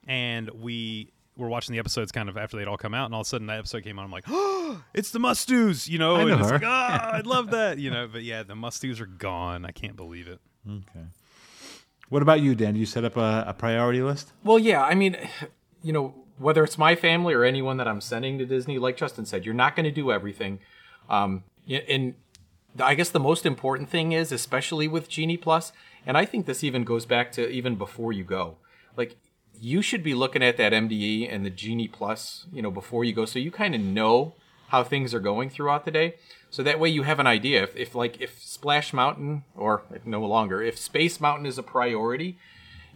[0.06, 3.22] and we were watching the episodes kind of after they'd all come out, and all
[3.22, 4.04] of a sudden that episode came on.
[4.04, 6.52] I'm like, oh, it's the must-dos, you know, I and know it's her.
[6.54, 8.06] like, ah, I love that, you know.
[8.12, 9.64] But yeah, the must-dos are gone.
[9.64, 10.40] I can't believe it.
[10.68, 11.06] Okay.
[12.10, 12.74] What about you, Dan?
[12.74, 14.32] Do you set up a, a priority list?
[14.44, 14.82] Well, yeah.
[14.82, 15.16] I mean,
[15.82, 19.24] you know, whether it's my family or anyone that I'm sending to Disney, like Justin
[19.24, 20.58] said, you're not going to do everything.
[21.08, 22.14] Um, and
[22.78, 25.72] I guess the most important thing is, especially with Genie Plus,
[26.04, 28.56] and I think this even goes back to even before you go,
[28.96, 29.16] like
[29.60, 33.12] you should be looking at that MDE and the Genie Plus, you know, before you
[33.12, 34.34] go, so you kind of know
[34.68, 36.14] how things are going throughout the day.
[36.50, 37.62] So that way you have an idea.
[37.62, 42.36] If, if like if Splash Mountain or no longer, if Space Mountain is a priority,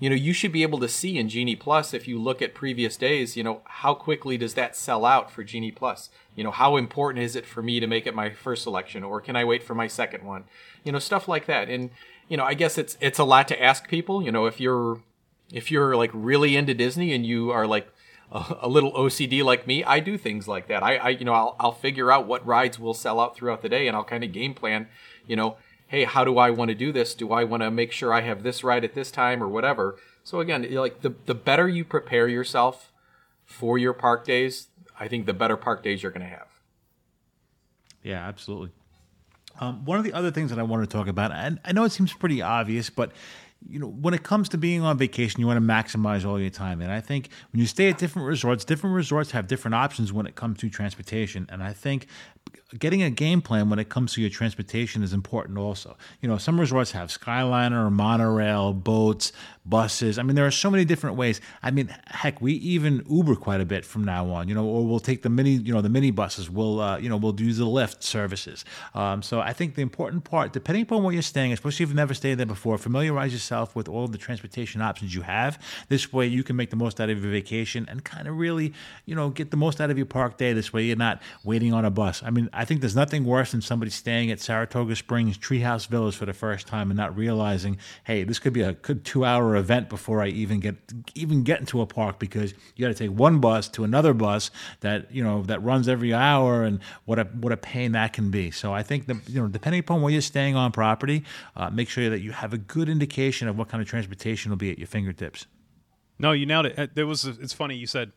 [0.01, 2.53] you know, you should be able to see in Genie Plus if you look at
[2.53, 6.11] previous days, you know, how quickly does that sell out for Genie Plus?
[6.35, 9.21] You know, how important is it for me to make it my first selection or
[9.21, 10.45] can I wait for my second one?
[10.83, 11.69] You know, stuff like that.
[11.71, 11.91] And
[12.29, 15.01] you know, I guess it's it's a lot to ask people, you know, if you're
[15.53, 17.89] if you're like really into Disney and you are like
[18.35, 20.83] a, little OCD like me, I do things like that.
[20.83, 23.69] I, I you know, I'll, I'll figure out what rides will sell out throughout the
[23.69, 24.89] day and I'll kind of game plan,
[25.27, 25.57] you know,
[25.87, 27.15] hey, how do I want to do this?
[27.15, 29.97] Do I want to make sure I have this ride at this time or whatever?
[30.25, 32.93] So again, like the, the better you prepare yourself
[33.45, 36.49] for your park days, I think the better park days you're going to have.
[38.03, 38.71] Yeah, absolutely.
[39.61, 41.85] Um, one of the other things that I want to talk about, and I know
[41.85, 43.13] it seems pretty obvious, but
[43.69, 46.51] you know, when it comes to being on vacation, you want to maximize all your
[46.51, 46.81] time.
[46.81, 50.27] And I think when you stay at different resorts, different resorts have different options when
[50.27, 51.47] it comes to transportation.
[51.51, 52.07] And I think
[52.79, 55.97] getting a game plan when it comes to your transportation is important also.
[56.21, 59.33] You know, some resorts have Skyliner, monorail, boats,
[59.67, 60.19] buses.
[60.19, 61.41] I mean, there are so many different ways.
[61.63, 64.49] I mean, heck, we even Uber quite a bit from now on.
[64.49, 66.51] You know, or we'll take the mini, you know, the mini buses.
[66.51, 68.65] We'll, uh, you know, we'll do the Lyft services.
[68.95, 71.97] Um, so I think the important part, depending upon where you're staying, especially if you've
[71.97, 75.59] never stayed there before, familiarize yourself with all of the transportation options you have.
[75.89, 78.75] This way, you can make the most out of your vacation and kind of really,
[79.07, 80.53] you know, get the most out of your park day.
[80.53, 82.23] This way, you're not waiting on a bus.
[82.23, 86.15] I mean, I think there's nothing worse than somebody staying at Saratoga Springs Treehouse Villas
[86.15, 89.89] for the first time and not realizing, hey, this could be a good two-hour event
[89.89, 90.77] before I even get
[91.15, 94.51] even get into a park because you got to take one bus to another bus
[94.81, 98.31] that you know that runs every hour and what a what a pain that can
[98.31, 98.51] be.
[98.51, 101.25] So I think you know depending upon where you're staying on property,
[101.57, 104.57] uh, make sure that you have a good indication of what kind of transportation will
[104.57, 105.47] be at your fingertips.
[106.19, 106.79] No, you nailed it.
[106.79, 107.25] Uh, There was.
[107.25, 108.13] It's funny you said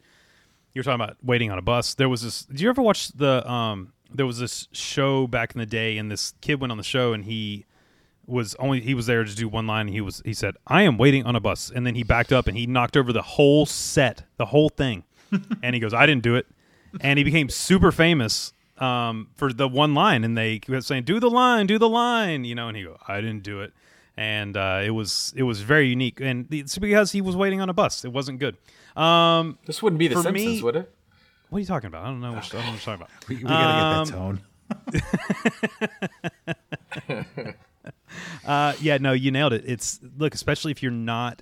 [0.74, 1.96] you were talking about waiting on a bus.
[1.96, 2.44] There was this.
[2.44, 3.50] Did you ever watch the?
[3.50, 6.84] Um, there was this show back in the day, and this kid went on the
[6.84, 7.66] show, and he
[8.26, 9.88] was only he was there to do one line.
[9.88, 12.32] And he was he said, "I am waiting on a bus," and then he backed
[12.34, 15.04] up and he knocked over the whole set, the whole thing,
[15.64, 16.46] and he goes, "I didn't do it,"
[17.02, 21.20] and he became super famous um, for the one line, and they kept saying, "Do
[21.20, 23.74] the line, do the line," you know, and he go, "I didn't do it."
[24.20, 27.70] And uh, it was it was very unique, and it's because he was waiting on
[27.70, 28.04] a bus.
[28.04, 28.58] It wasn't good.
[28.96, 30.92] Um, This wouldn't be the Simpsons, me- would it?
[31.50, 32.04] What are you talking about?
[32.04, 32.34] I don't know.
[32.34, 33.10] What, I don't know what you're talking about.
[33.30, 34.18] We, we gotta get that
[37.46, 37.56] tone.
[38.46, 39.64] Uh, yeah, no, you nailed it.
[39.66, 41.42] It's look, especially if you're not,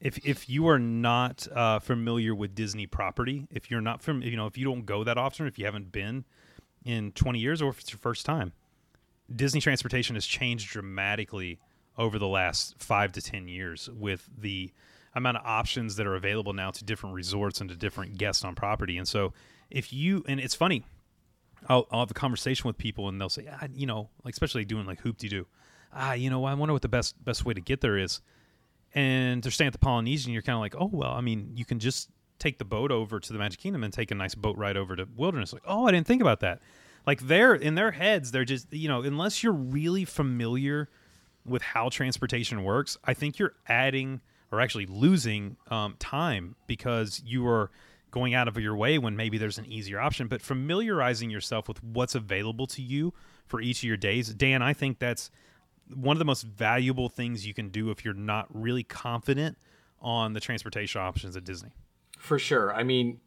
[0.00, 4.36] if if you are not uh, familiar with Disney property, if you're not from, you
[4.36, 6.24] know, if you don't go that often, if you haven't been
[6.84, 8.52] in 20 years, or if it's your first time,
[9.34, 11.58] Disney transportation has changed dramatically
[11.98, 14.72] over the last five to 10 years with the
[15.14, 18.54] amount of options that are available now to different resorts and to different guests on
[18.54, 18.96] property.
[18.96, 19.32] And so,
[19.70, 20.84] if you, and it's funny,
[21.68, 24.64] I'll, I'll have a conversation with people and they'll say, ah, you know, like especially
[24.64, 25.46] doing like hoop de doo.
[25.94, 28.20] Ah, you know, I wonder what the best best way to get there is.
[28.94, 30.32] And they're staying at the Polynesian.
[30.32, 33.20] You're kind of like, oh well, I mean, you can just take the boat over
[33.20, 35.52] to the Magic Kingdom and take a nice boat ride over to Wilderness.
[35.52, 36.60] Like, oh, I didn't think about that.
[37.06, 40.88] Like they're in their heads, they're just you know, unless you're really familiar
[41.44, 44.20] with how transportation works, I think you're adding
[44.52, 47.70] or actually losing um, time because you are
[48.10, 50.28] going out of your way when maybe there's an easier option.
[50.28, 53.14] But familiarizing yourself with what's available to you
[53.46, 55.30] for each of your days, Dan, I think that's
[55.92, 59.56] one of the most valuable things you can do if you're not really confident
[60.00, 61.70] on the transportation options at Disney.
[62.18, 62.74] For sure.
[62.74, 63.20] I mean,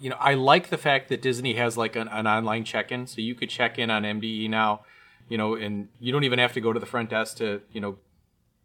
[0.00, 3.20] you know, I like the fact that Disney has like an, an online check-in, so
[3.20, 4.80] you could check in on MDE now,
[5.28, 7.80] you know, and you don't even have to go to the front desk to, you
[7.80, 7.98] know,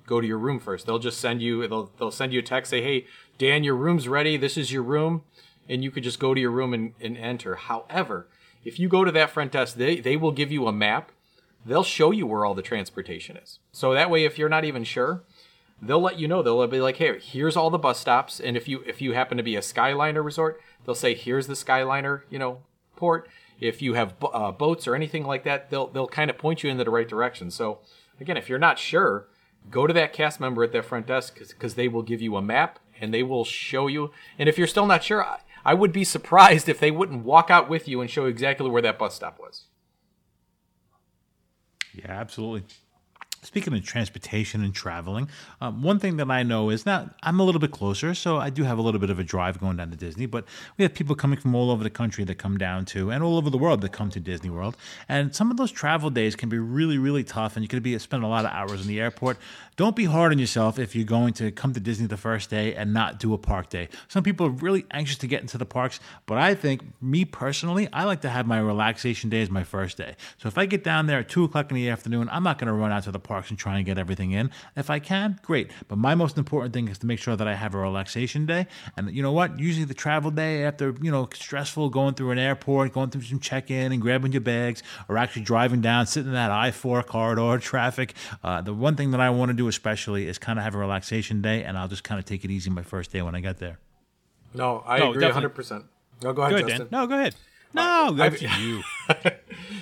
[0.05, 0.85] go to your room first.
[0.85, 3.05] They'll just send you they'll they'll send you a text say, "Hey,
[3.37, 4.37] Dan, your room's ready.
[4.37, 5.23] This is your room."
[5.67, 7.55] And you could just go to your room and, and enter.
[7.55, 8.27] However,
[8.63, 11.11] if you go to that front desk, they they will give you a map.
[11.65, 13.59] They'll show you where all the transportation is.
[13.71, 15.23] So that way if you're not even sure,
[15.81, 16.43] they'll let you know.
[16.43, 19.37] They'll be like, "Hey, here's all the bus stops." And if you if you happen
[19.37, 22.61] to be a Skyliner resort, they'll say, "Here's the Skyliner, you know,
[22.95, 23.29] port."
[23.59, 26.69] If you have uh, boats or anything like that, they'll they'll kind of point you
[26.69, 27.49] in the right direction.
[27.51, 27.79] So
[28.19, 29.27] again, if you're not sure,
[29.69, 32.41] go to that cast member at that front desk because they will give you a
[32.41, 34.11] map and they will show you.
[34.37, 37.49] And if you're still not sure, I, I would be surprised if they wouldn't walk
[37.49, 39.65] out with you and show exactly where that bus stop was.
[41.93, 42.63] Yeah, absolutely.
[43.45, 45.29] Speaking of transportation and traveling,
[45.61, 48.49] um, one thing that I know is now I'm a little bit closer, so I
[48.49, 50.25] do have a little bit of a drive going down to Disney.
[50.25, 50.45] But
[50.77, 53.37] we have people coming from all over the country that come down to, and all
[53.37, 54.75] over the world that come to Disney World.
[55.07, 57.97] And some of those travel days can be really, really tough, and you could be
[57.99, 59.37] spend a lot of hours in the airport.
[59.77, 62.73] Don't be hard on yourself if you're going to come to Disney the first day
[62.75, 63.89] and not do a park day.
[64.07, 67.89] Some people are really anxious to get into the parks, but I think, me personally,
[67.91, 70.15] I like to have my relaxation day as my first day.
[70.37, 72.67] So if I get down there at two o'clock in the afternoon, I'm not going
[72.67, 74.49] to run out to the parks and try and get everything in.
[74.77, 75.71] If I can, great.
[75.89, 78.67] But my most important thing is to make sure that I have a relaxation day.
[78.95, 79.59] And you know what?
[79.59, 83.41] Usually the travel day after, you know, stressful going through an airport, going through some
[83.41, 88.13] check-in and grabbing your bags, or actually driving down, sitting in that I-4 corridor traffic.
[88.41, 90.77] Uh, the one thing that I want to do especially is kind of have a
[90.77, 93.39] relaxation day, and I'll just kind of take it easy my first day when I
[93.41, 93.79] get there.
[94.53, 95.63] No, I No, agree definitely.
[95.63, 95.83] 100%.
[96.23, 96.87] No, go ahead, Go ahead, Justin.
[96.87, 96.87] Dan.
[96.91, 97.35] No, go ahead.
[97.73, 98.83] No, that's I've- you.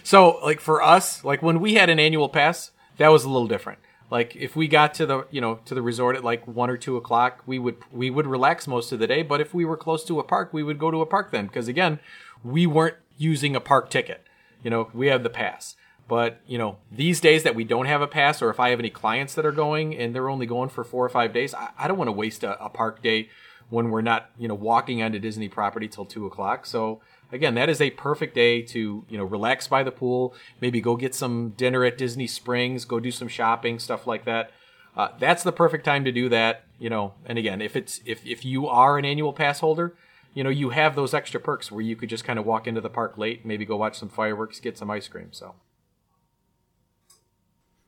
[0.03, 3.47] So, like for us, like when we had an annual pass, that was a little
[3.47, 3.79] different.
[4.11, 6.77] Like if we got to the you know to the resort at like one or
[6.77, 9.21] two o'clock, we would we would relax most of the day.
[9.23, 11.47] But if we were close to a park, we would go to a park then
[11.47, 11.99] because again,
[12.43, 14.25] we weren't using a park ticket.
[14.63, 15.75] You know, we had the pass.
[16.07, 18.79] But you know, these days that we don't have a pass, or if I have
[18.79, 21.69] any clients that are going and they're only going for four or five days, I,
[21.77, 23.29] I don't want to waste a, a park day
[23.69, 26.65] when we're not, you know, walking onto Disney property till two o'clock.
[26.65, 27.01] So
[27.31, 30.95] again, that is a perfect day to, you know, relax by the pool, maybe go
[30.95, 34.51] get some dinner at Disney Springs, go do some shopping, stuff like that.
[34.95, 37.13] Uh, that's the perfect time to do that, you know.
[37.25, 39.95] And again, if it's if if you are an annual pass holder,
[40.35, 42.81] you know, you have those extra perks where you could just kind of walk into
[42.81, 45.29] the park late, maybe go watch some fireworks, get some ice cream.
[45.31, 45.55] So.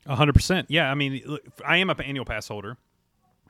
[0.08, 0.70] Hundred percent.
[0.70, 2.78] Yeah, I mean, look, I am an annual pass holder.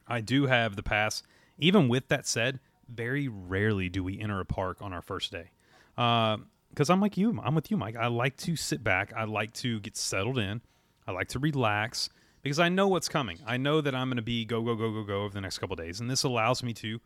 [0.07, 1.21] I do have the pass.
[1.57, 5.51] Even with that said, very rarely do we enter a park on our first day.
[5.97, 6.37] Uh,
[6.69, 7.95] because I'm like you, I'm with you, Mike.
[7.95, 9.13] I like to sit back.
[9.15, 10.61] I like to get settled in.
[11.07, 12.09] I like to relax
[12.41, 13.39] because I know what's coming.
[13.45, 15.59] I know that I'm going to be go go go go go over the next
[15.59, 16.99] couple days, and this allows me to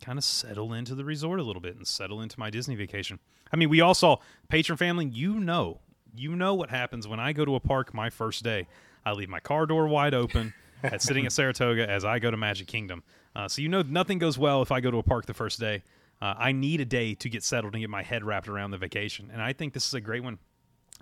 [0.00, 3.18] kind of settle into the resort a little bit and settle into my Disney vacation.
[3.52, 4.18] I mean, we all saw
[4.52, 5.06] Patreon family.
[5.06, 5.80] You know,
[6.14, 8.68] you know what happens when I go to a park my first day.
[9.08, 10.52] I leave my car door wide open
[10.82, 13.02] at sitting at Saratoga as I go to Magic Kingdom.
[13.34, 15.58] Uh, so you know nothing goes well if I go to a park the first
[15.58, 15.82] day.
[16.20, 18.78] Uh, I need a day to get settled and get my head wrapped around the
[18.78, 20.38] vacation, and I think this is a great one.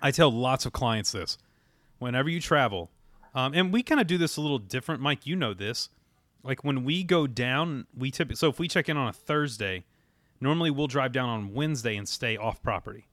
[0.01, 1.39] I tell lots of clients this:
[1.99, 2.91] whenever you travel,
[3.35, 5.01] um, and we kind of do this a little different.
[5.01, 5.89] Mike, you know this.
[6.43, 9.85] Like when we go down, we typically so if we check in on a Thursday,
[10.41, 13.07] normally we'll drive down on Wednesday and stay off property.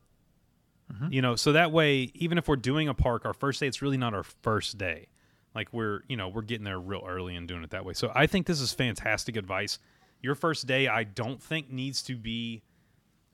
[0.91, 1.11] Mm-hmm.
[1.11, 3.81] You know, so that way, even if we're doing a park, our first day, it's
[3.81, 5.07] really not our first day.
[5.55, 7.93] Like we're, you know, we're getting there real early and doing it that way.
[7.93, 9.79] So I think this is fantastic advice.
[10.21, 12.63] Your first day, I don't think needs to be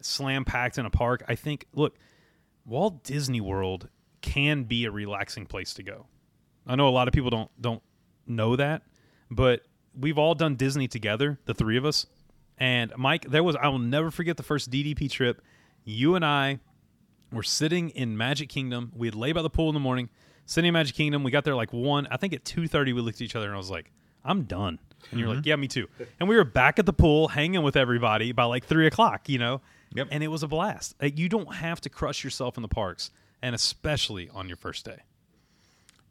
[0.02, 1.24] slam packed in a park.
[1.28, 1.98] I think, look,
[2.66, 3.90] Walt Disney World
[4.22, 6.08] can be a relaxing place to go.
[6.68, 7.82] I know a lot of people don't don't
[8.28, 8.84] know that,
[9.32, 9.62] but
[9.98, 12.06] we've all done Disney together, the three of us.
[12.58, 15.42] And Mike, there was I will never forget the first DDP trip.
[15.86, 16.60] You and I
[17.32, 18.92] were sitting in Magic Kingdom.
[18.96, 20.10] We had laid by the pool in the morning,
[20.46, 21.24] sitting in Magic Kingdom.
[21.24, 22.08] We got there like one.
[22.12, 23.92] I think at two thirty, we looked at each other and I was like,
[24.24, 24.80] "I'm done."
[25.12, 25.48] And you're like, mm-hmm.
[25.48, 25.88] "Yeah, me too."
[26.20, 29.30] And we were back at the pool, hanging with everybody by like three o'clock.
[29.30, 29.62] You know,
[29.94, 30.10] Yep.
[30.12, 30.96] and it was a blast.
[31.02, 33.12] Like, you don't have to crush yourself in the parks,
[33.42, 35.00] and especially on your first day.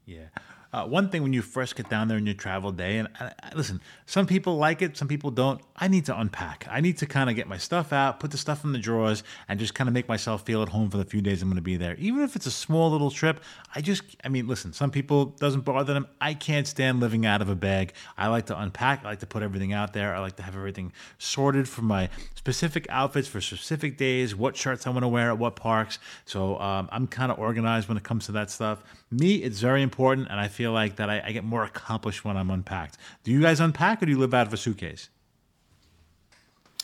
[0.06, 0.28] Yeah.
[0.70, 3.32] Uh, one thing when you first get down there in your travel day, and I,
[3.42, 5.62] I, listen, some people like it, some people don't.
[5.74, 6.66] I need to unpack.
[6.70, 9.22] I need to kind of get my stuff out, put the stuff in the drawers,
[9.48, 11.56] and just kind of make myself feel at home for the few days I'm going
[11.56, 11.94] to be there.
[11.96, 13.40] Even if it's a small little trip,
[13.74, 16.06] I just, I mean, listen, some people doesn't bother them.
[16.20, 17.94] I can't stand living out of a bag.
[18.18, 19.04] I like to unpack.
[19.04, 20.14] I like to put everything out there.
[20.14, 24.86] I like to have everything sorted for my specific outfits for specific days, what shirts
[24.86, 25.98] I want to wear at what parks.
[26.26, 28.82] So um, I'm kind of organized when it comes to that stuff.
[29.10, 32.36] Me, it's very important, and I feel like that I, I get more accomplished when
[32.36, 32.98] I'm unpacked.
[33.22, 35.08] Do you guys unpack or do you live out of a suitcase?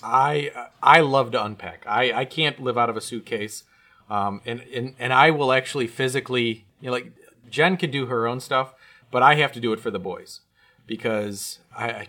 [0.01, 1.85] I I love to unpack.
[1.85, 3.65] I, I can't live out of a suitcase,
[4.09, 7.11] um, and, and and I will actually physically you know like
[7.51, 8.75] Jen can do her own stuff,
[9.11, 10.41] but I have to do it for the boys
[10.87, 12.09] because I, I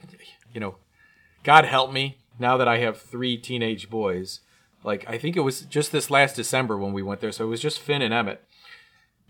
[0.53, 0.75] you know
[1.43, 4.41] God help me now that I have three teenage boys.
[4.83, 7.49] Like I think it was just this last December when we went there, so it
[7.49, 8.43] was just Finn and Emmett.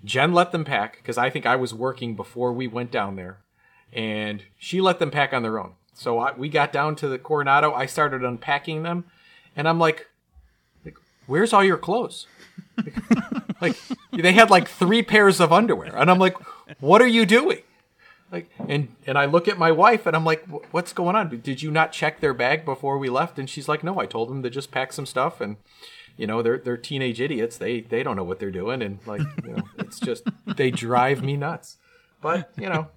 [0.06, 3.40] Jen let them pack because I think I was working before we went down there,
[3.92, 5.74] and she let them pack on their own.
[5.94, 7.74] So I, we got down to the Coronado.
[7.74, 9.06] I started unpacking them,
[9.56, 10.08] and I'm like,
[10.86, 12.28] like "Where's all your clothes?"
[13.62, 13.76] like
[14.14, 16.36] they had like three pairs of underwear, and I'm like,
[16.80, 17.64] "What are you doing?"
[18.32, 21.40] Like, and and I look at my wife, and I'm like, "What's going on?
[21.40, 24.30] Did you not check their bag before we left?" And she's like, "No, I told
[24.30, 25.58] them to just pack some stuff and."
[26.18, 27.58] You know they're they're teenage idiots.
[27.58, 28.82] They they don't know what they're doing.
[28.82, 31.78] And like you know it's just they drive me nuts.
[32.22, 32.88] But you know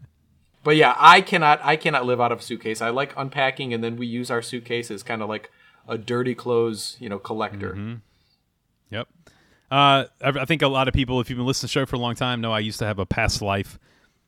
[0.65, 2.83] but yeah i cannot i cannot live out of a suitcase.
[2.83, 5.51] I like unpacking and then we use our suitcase as kind of like
[5.87, 7.75] a dirty clothes you know collector.
[8.91, 9.09] Yep.
[9.71, 11.87] Uh, I, I think a lot of people, if you've been listening to the show
[11.87, 13.79] for a long time, know I used to have a past life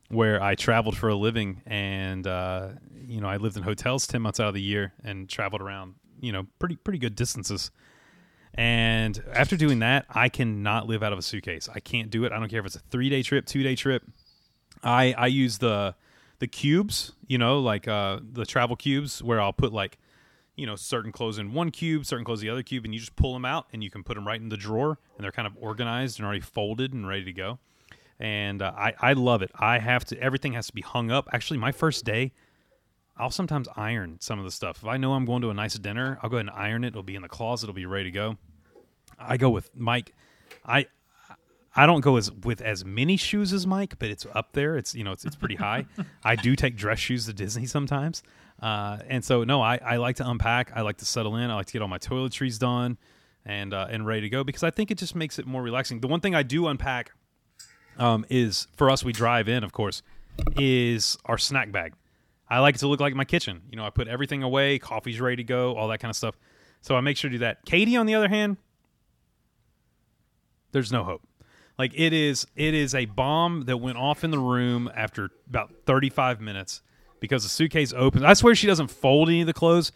[0.09, 2.69] where I traveled for a living, and uh,
[3.07, 5.95] you know I lived in hotels ten months out of the year and traveled around,
[6.19, 7.71] you know, pretty pretty good distances.
[8.53, 11.69] And after doing that, I cannot live out of a suitcase.
[11.73, 12.31] I can't do it.
[12.31, 14.03] I don't care if it's a three day trip, two day trip.
[14.83, 15.95] I I use the
[16.39, 19.99] the cubes, you know, like uh, the travel cubes, where I'll put like
[20.55, 22.99] you know certain clothes in one cube, certain clothes in the other cube, and you
[22.99, 25.31] just pull them out and you can put them right in the drawer, and they're
[25.31, 27.59] kind of organized and already folded and ready to go.
[28.19, 29.51] And uh, I I love it.
[29.55, 31.29] I have to everything has to be hung up.
[31.31, 32.33] Actually, my first day,
[33.21, 34.77] I'll sometimes iron some of the stuff.
[34.77, 36.87] If I know I'm going to a nice dinner, I'll go ahead and iron it.
[36.87, 37.65] It'll be in the closet.
[37.65, 38.37] It'll be ready to go.
[39.19, 40.15] I go with Mike.
[40.65, 40.87] I
[41.75, 44.75] I don't go as with as many shoes as Mike, but it's up there.
[44.75, 45.85] It's you know it's it's pretty high.
[46.23, 48.23] I do take dress shoes to Disney sometimes,
[48.59, 50.71] uh, and so no, I, I like to unpack.
[50.75, 51.51] I like to settle in.
[51.51, 52.97] I like to get all my toiletries done
[53.45, 55.99] and uh, and ready to go because I think it just makes it more relaxing.
[55.99, 57.11] The one thing I do unpack
[57.99, 59.05] um, is for us.
[59.05, 60.01] We drive in, of course,
[60.57, 61.93] is our snack bag.
[62.51, 63.61] I like it to look like my kitchen.
[63.69, 66.37] You know, I put everything away, coffee's ready to go, all that kind of stuff.
[66.81, 67.63] So I make sure to do that.
[67.65, 68.57] Katie, on the other hand,
[70.73, 71.21] there's no hope.
[71.79, 75.71] Like it is, it is a bomb that went off in the room after about
[75.85, 76.81] 35 minutes
[77.21, 78.25] because the suitcase opens.
[78.25, 79.93] I swear she doesn't fold any of the clothes.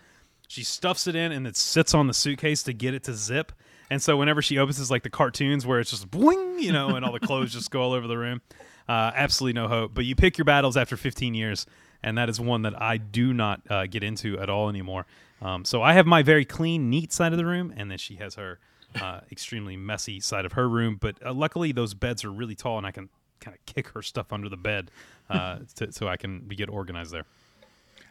[0.47, 3.51] She stuffs it in and it sits on the suitcase to get it to zip.
[3.89, 6.95] And so whenever she opens, it's like the cartoons where it's just boing, you know,
[6.95, 8.41] and all the clothes just go all over the room.
[8.87, 9.93] Uh, absolutely no hope.
[9.93, 11.65] But you pick your battles after 15 years,
[12.05, 15.07] and that is one that I do not uh, get into at all anymore.
[15.41, 18.15] Um, so I have my very clean, neat side of the room, and then she
[18.17, 18.59] has her
[19.01, 20.97] uh, extremely messy side of her room.
[21.01, 24.03] But uh, luckily, those beds are really tall, and I can kind of kick her
[24.03, 24.91] stuff under the bed
[25.31, 27.25] uh, to, so I can get organized there.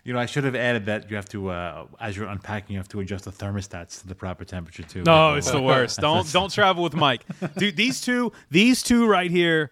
[0.03, 2.79] You know, I should have added that you have to, uh, as you're unpacking, you
[2.81, 5.05] have to adjust the thermostats to the proper temperature too.
[5.05, 5.99] No, it's the worst.
[6.01, 7.25] Don't don't travel with Mike,
[7.57, 7.77] dude.
[7.77, 9.71] These two, these two right here,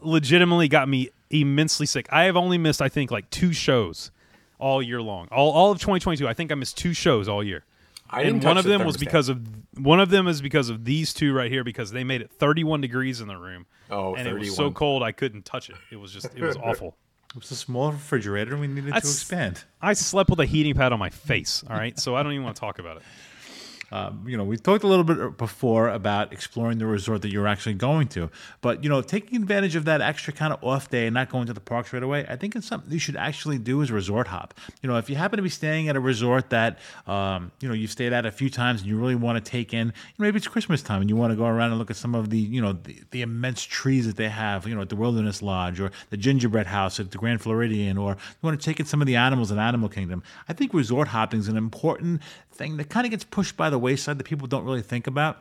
[0.00, 2.06] legitimately got me immensely sick.
[2.10, 4.10] I have only missed, I think, like two shows
[4.58, 5.28] all year long.
[5.30, 7.64] All all of 2022, I think I missed two shows all year.
[8.10, 9.40] I didn't and one touch of the them was because of
[9.78, 12.80] one of them is because of these two right here because they made it 31
[12.80, 13.66] degrees in the room.
[13.90, 15.76] Oh, and it was so cold I couldn't touch it.
[15.90, 16.96] It was just it was awful.
[17.34, 19.64] It was a small refrigerator, and we needed That's- to expand.
[19.82, 21.64] I slept with a heating pad on my face.
[21.68, 23.02] All right, so I don't even want to talk about it.
[23.94, 27.46] Um, you know, we talked a little bit before about exploring the resort that you're
[27.46, 28.28] actually going to,
[28.60, 31.46] but you know, taking advantage of that extra kind of off day and not going
[31.46, 34.26] to the parks right away, I think it's something you should actually do a resort
[34.26, 34.52] hop.
[34.82, 37.74] You know, if you happen to be staying at a resort that um, you know
[37.74, 40.48] you've stayed at a few times and you really want to take in, maybe it's
[40.48, 42.60] Christmas time and you want to go around and look at some of the you
[42.60, 45.92] know the, the immense trees that they have, you know, at the Wilderness Lodge or
[46.10, 49.06] the Gingerbread House at the Grand Floridian, or you want to take in some of
[49.06, 50.24] the animals in Animal Kingdom.
[50.48, 52.22] I think resort hopping is an important
[52.54, 55.36] thing that kind of gets pushed by the wayside that people don't really think about.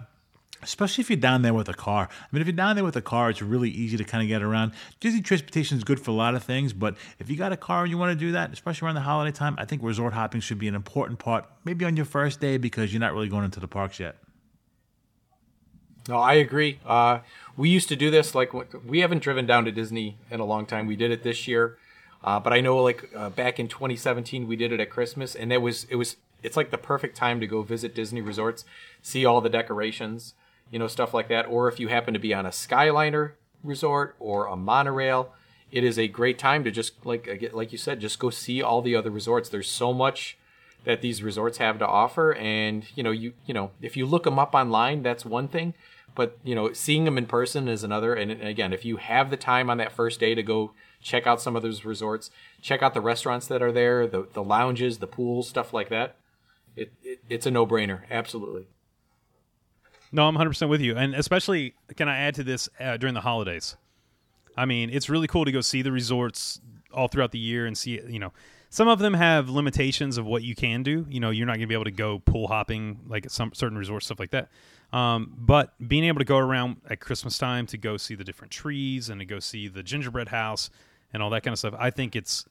[0.62, 2.08] Especially if you're down there with a car.
[2.10, 4.30] I mean, if you're down there with a car, it's really easy to kind of
[4.30, 4.72] get around.
[5.02, 7.82] Disney transportation is good for a lot of things, but if you got a car
[7.82, 10.40] and you want to do that, especially around the holiday time, I think resort hopping
[10.40, 13.44] should be an important part, maybe on your first day because you're not really going
[13.44, 14.16] into the parks yet.
[16.08, 16.80] No, I agree.
[16.86, 17.20] Uh,
[17.56, 18.36] we used to do this.
[18.36, 18.52] Like
[18.86, 20.86] we haven't driven down to Disney in a long time.
[20.86, 21.78] We did it this year,
[22.24, 25.54] uh, but I know like uh, back in 2017 we did it at Christmas, and
[25.54, 28.66] it was it was it's like the perfect time to go visit Disney resorts,
[29.02, 30.34] see all the decorations,
[30.70, 31.48] you know, stuff like that.
[31.48, 33.32] Or if you happen to be on a Skyliner
[33.64, 35.34] resort or a monorail,
[35.72, 38.82] it is a great time to just like like you said, just go see all
[38.82, 39.50] the other resorts.
[39.50, 40.38] There's so much
[40.84, 44.24] that these resorts have to offer and you know you you know if you look
[44.24, 45.74] them up online that's one thing
[46.16, 49.38] but you know seeing them in person is another and again if you have the
[49.38, 50.72] time on that first day to go
[51.02, 52.30] check out some of those resorts
[52.62, 56.16] check out the restaurants that are there the the lounges the pools stuff like that
[56.76, 58.68] it, it it's a no-brainer absolutely
[60.12, 60.96] No, I'm 100% with you.
[60.96, 63.76] And especially, can I add to this uh, during the holidays?
[64.56, 66.62] I mean, it's really cool to go see the resorts
[66.94, 68.32] all throughout the year and see, you know,
[68.70, 71.06] some of them have limitations of what you can do.
[71.10, 73.54] You know, you're not going to be able to go pool hopping like at some
[73.54, 74.50] certain resorts, stuff like that.
[74.92, 78.52] Um, but being able to go around at Christmas time to go see the different
[78.52, 80.70] trees and to go see the gingerbread house
[81.12, 82.46] and all that kind of stuff, I think it's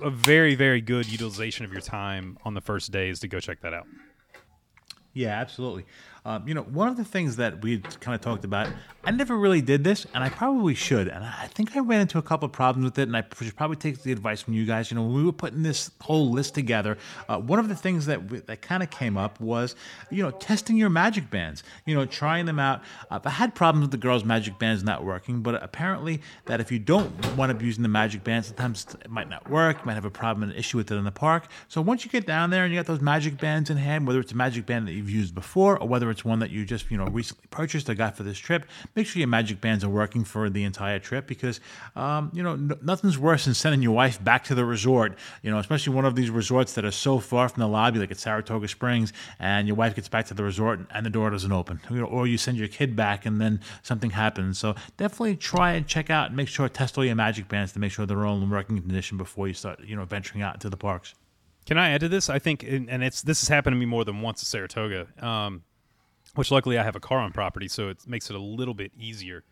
[0.00, 3.60] a very, very good utilization of your time on the first days to go check
[3.60, 3.86] that out.
[5.14, 5.84] Yeah, absolutely.
[6.24, 8.68] Um, you know, one of the things that we kind of talked about,
[9.04, 11.08] I never really did this, and I probably should.
[11.08, 13.56] And I think I ran into a couple of problems with it, and I should
[13.56, 14.88] probably take the advice from you guys.
[14.88, 16.96] You know, when we were putting this whole list together,
[17.28, 19.74] uh, one of the things that we, that kind of came up was,
[20.10, 21.64] you know, testing your magic bands.
[21.86, 22.82] You know, trying them out.
[23.10, 26.70] Uh, I had problems with the girls' magic bands not working, but apparently that if
[26.70, 29.78] you don't want to be using the magic band, sometimes it might not work.
[29.80, 31.48] You might have a problem, an issue with it in the park.
[31.66, 34.20] So once you get down there and you got those magic bands in hand, whether
[34.20, 36.90] it's a magic band that you've used before or whether it's one that you just
[36.90, 39.88] you know recently purchased or got for this trip, make sure your magic bands are
[39.88, 41.60] working for the entire trip because
[41.96, 45.18] um, you know n- nothing's worse than sending your wife back to the resort.
[45.42, 48.10] You know, especially one of these resorts that are so far from the lobby, like
[48.10, 51.52] at Saratoga Springs, and your wife gets back to the resort and the door doesn't
[51.52, 54.58] open, you know, or you send your kid back and then something happens.
[54.58, 57.78] So definitely try and check out and make sure test all your magic bands to
[57.78, 60.70] make sure they're all in working condition before you start you know venturing out into
[60.70, 61.14] the parks.
[61.66, 62.28] Can I add to this?
[62.28, 65.62] I think, and it's this has happened to me more than once at Saratoga, um,
[66.34, 68.92] which luckily I have a car on property, so it makes it a little bit
[68.98, 69.44] easier.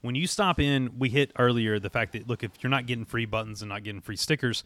[0.00, 3.04] When you stop in, we hit earlier the fact that look, if you're not getting
[3.04, 4.64] free buttons and not getting free stickers,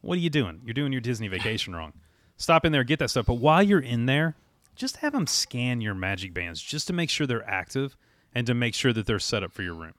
[0.00, 0.60] what are you doing?
[0.64, 1.92] You're doing your Disney vacation wrong.
[2.36, 3.26] Stop in there, get that stuff.
[3.26, 4.36] But while you're in there,
[4.76, 7.96] just have them scan your magic bands just to make sure they're active
[8.34, 9.94] and to make sure that they're set up for your room.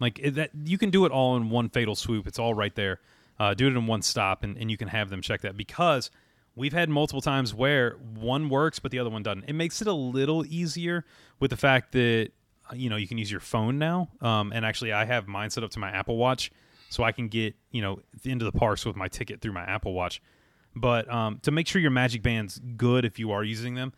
[0.00, 2.26] Like that, you can do it all in one fatal swoop.
[2.26, 3.00] It's all right there.
[3.38, 6.10] Uh, do it in one stop, and, and you can have them check that because
[6.58, 9.44] we've had multiple times where one works but the other one doesn't.
[9.46, 11.04] It makes it a little easier
[11.40, 12.30] with the fact that
[12.74, 14.08] you know you can use your phone now.
[14.20, 16.50] Um, and actually, I have mine set up to my Apple Watch,
[16.90, 19.94] so I can get you know into the parks with my ticket through my Apple
[19.94, 20.20] Watch.
[20.74, 23.92] But um, to make sure your Magic Band's good if you are using them,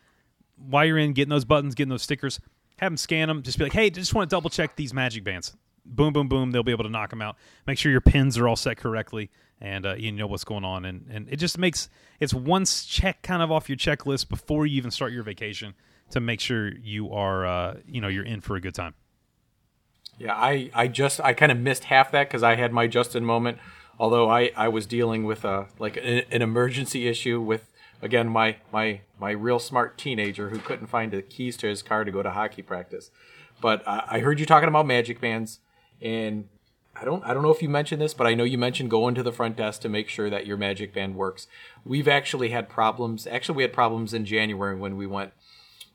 [0.56, 2.40] while you're in getting those buttons, getting those stickers,
[2.78, 3.42] have them scan them.
[3.42, 5.56] Just be like, hey, I just want to double check these Magic Bands.
[5.84, 6.50] Boom, boom, boom.
[6.50, 7.36] They'll be able to knock them out.
[7.66, 9.30] Make sure your pins are all set correctly,
[9.60, 10.84] and uh, you know what's going on.
[10.84, 11.88] And and it just makes
[12.18, 15.74] it's once check kind of off your checklist before you even start your vacation
[16.10, 18.94] to make sure you are uh, you know you're in for a good time.
[20.18, 23.24] Yeah, I, I just I kind of missed half that because I had my Justin
[23.24, 23.58] moment.
[23.98, 27.70] Although I, I was dealing with a like an, an emergency issue with
[28.02, 32.04] again my my my real smart teenager who couldn't find the keys to his car
[32.04, 33.10] to go to hockey practice.
[33.60, 35.60] But uh, I heard you talking about magic bands,
[36.00, 36.48] and
[37.00, 39.14] I don't I don't know if you mentioned this, but I know you mentioned going
[39.14, 41.46] to the front desk to make sure that your magic band works.
[41.84, 43.26] We've actually had problems.
[43.26, 45.32] Actually, we had problems in January when we went.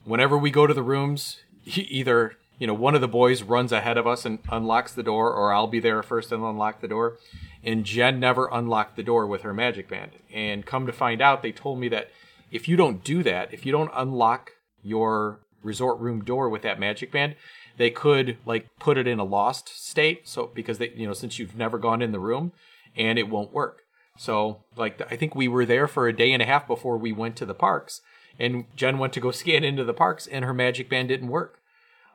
[0.04, 3.96] Whenever we go to the rooms, either you know one of the boys runs ahead
[3.96, 7.18] of us and unlocks the door, or I'll be there first and unlock the door.
[7.62, 10.12] And Jen never unlocked the door with her magic band.
[10.32, 12.10] And come to find out, they told me that
[12.50, 14.52] if you don't do that, if you don't unlock
[14.82, 17.34] your resort room door with that magic band,
[17.76, 20.28] they could like put it in a lost state.
[20.28, 22.52] So because they, you know, since you've never gone in the room,
[22.96, 23.82] and it won't work.
[24.18, 27.12] So like I think we were there for a day and a half before we
[27.12, 28.00] went to the parks,
[28.38, 31.60] and Jen went to go scan into the parks, and her magic band didn't work.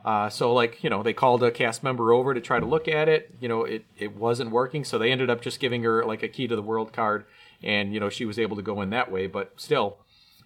[0.03, 2.87] Uh, so like you know they called a cast member over to try to look
[2.87, 3.35] at it.
[3.39, 6.27] You know it it wasn't working, so they ended up just giving her like a
[6.27, 7.25] key to the world card,
[7.61, 9.27] and you know she was able to go in that way.
[9.27, 9.97] But still,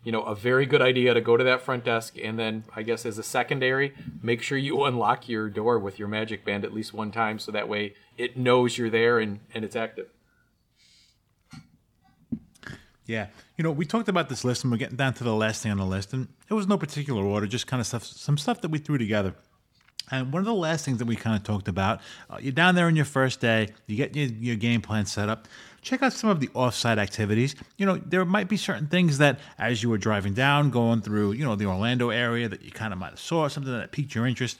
[0.06, 2.84] you know, a very good idea to go to that front desk and then I
[2.84, 6.74] guess as a secondary, make sure you unlock your door with your magic band at
[6.74, 10.08] least one time so that way it knows you're there and, and it's active.
[13.08, 13.28] Yeah.
[13.58, 15.72] You know, we talked about this list and we're getting down to the last thing
[15.72, 18.62] on the list and it was no particular order, just kind of stuff some stuff
[18.62, 19.34] that we threw together.
[20.12, 21.99] And one of the last things that we kind of talked about,
[22.30, 25.30] uh, you're down there on your first day, you get your, your game plan set
[25.30, 25.47] up
[25.86, 27.55] check out some of the offsite activities.
[27.77, 31.33] You know, there might be certain things that as you were driving down, going through,
[31.33, 34.15] you know, the Orlando area that you kind of might have saw, something that piqued
[34.15, 34.59] your interest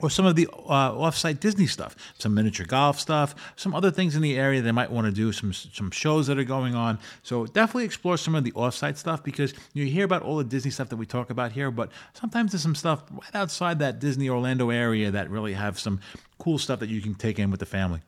[0.00, 4.14] or some of the uh, offsite Disney stuff, some miniature golf stuff, some other things
[4.14, 7.00] in the area they might want to do, some some shows that are going on.
[7.24, 10.70] So definitely explore some of the offsite stuff because you hear about all the Disney
[10.70, 14.28] stuff that we talk about here, but sometimes there's some stuff right outside that Disney
[14.28, 16.00] Orlando area that really have some
[16.38, 18.00] cool stuff that you can take in with the family.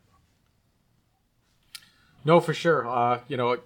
[2.27, 2.87] No, for sure.
[2.87, 3.59] Uh, you know,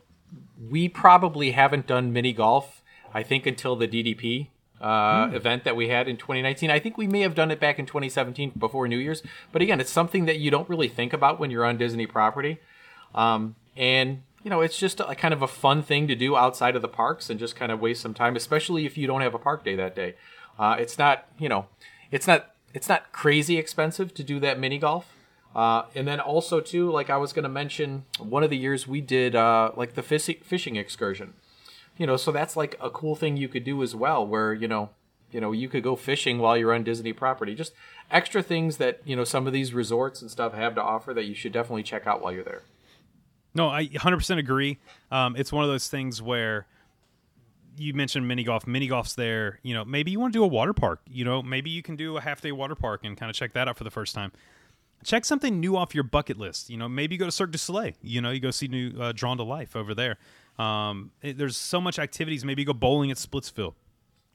[0.71, 2.83] we probably haven't done mini golf.
[3.13, 4.49] I think until the DDP
[4.81, 5.35] uh, mm.
[5.35, 6.71] event that we had in 2019.
[6.71, 9.23] I think we may have done it back in 2017 before New Year's.
[9.51, 12.59] But again, it's something that you don't really think about when you're on Disney property.
[13.15, 16.77] Um, and you know, it's just a, kind of a fun thing to do outside
[16.77, 19.35] of the parks and just kind of waste some time, especially if you don't have
[19.35, 20.15] a park day that day.
[20.59, 21.67] Uh, it's not, you know,
[22.11, 25.15] it's not it's not crazy expensive to do that mini golf.
[25.55, 28.87] Uh, and then also too, like I was going to mention, one of the years
[28.87, 31.35] we did uh, like the fishing excursion.
[31.97, 34.69] You know, so that's like a cool thing you could do as well, where you
[34.69, 34.91] know,
[35.33, 37.55] you know, you could go fishing while you're on Disney property.
[37.55, 37.73] Just
[38.11, 41.25] extra things that you know some of these resorts and stuff have to offer that
[41.25, 42.63] you should definitely check out while you're there.
[43.53, 44.79] No, I 100% agree.
[45.11, 46.69] Um, it's one of those things where
[47.77, 48.65] you mentioned mini golf.
[48.65, 49.59] Mini golf's there.
[49.65, 51.01] You know, maybe you want to do a water park.
[51.11, 53.53] You know, maybe you can do a half day water park and kind of check
[53.55, 54.31] that out for the first time
[55.05, 56.71] check something new off your bucket list.
[56.71, 57.93] You know, maybe you go to Cirque du Soleil.
[58.03, 60.19] You know, you go see new uh, Drawn to Life over there.
[60.59, 62.45] Um, it, there's so much activities.
[62.45, 63.75] Maybe you go bowling at Splitsville.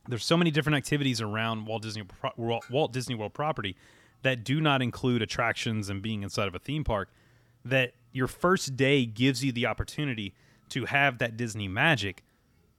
[0.08, 2.04] There's so many different activities around Walt Disney
[2.38, 3.76] Walt Disney World property
[4.22, 7.10] that do not include attractions and being inside of a theme park.
[7.64, 10.34] That your first day gives you the opportunity
[10.70, 12.24] to have that Disney magic,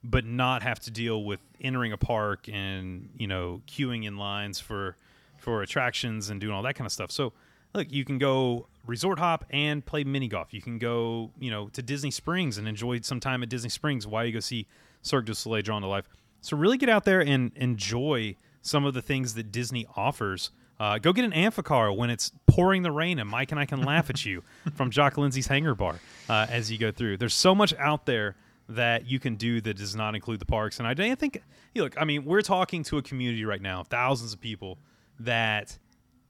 [0.05, 4.61] but not have to deal with entering a park and you know queuing in lines
[4.61, 4.97] for
[5.39, 7.11] for attractions and doing all that kind of stuff.
[7.11, 7.33] So
[7.77, 10.53] look, you can go resort hop and play mini golf.
[10.53, 14.07] You can go, you know, to Disney Springs and enjoy some time at Disney Springs
[14.07, 14.67] while you go see
[15.03, 16.09] Cirque du Soleil drawn to life.
[16.41, 20.51] So really get out there and enjoy some of the things that Disney offers.
[20.79, 23.83] Uh, go get an Amphicar when it's pouring the rain and Mike and I can
[23.83, 24.43] laugh at you
[24.75, 27.17] from Jock Lindsay's Hangar Bar uh, as you go through.
[27.17, 28.37] There's so much out there
[28.69, 30.79] that you can do that does not include the parks.
[30.81, 31.43] And I think,
[31.75, 34.79] look, I mean, we're talking to a community right now, thousands of people
[35.21, 35.79] that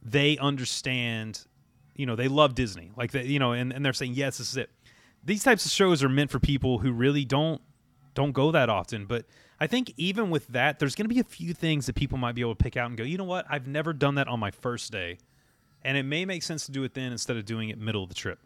[0.06, 1.44] they understand,
[1.96, 2.92] you know, they love Disney.
[2.96, 4.70] Like they, you know, and, and they're saying, yes, this is it.
[5.24, 7.60] These types of shows are meant for people who really don't
[8.14, 9.04] don't go that often.
[9.04, 9.26] But
[9.60, 12.34] I think even with that, there's going to be a few things that people might
[12.34, 13.44] be able to pick out and go, you know what?
[13.50, 15.18] I've never done that on my first day.
[15.82, 18.08] And it may make sense to do it then instead of doing it middle of
[18.08, 18.38] the trip.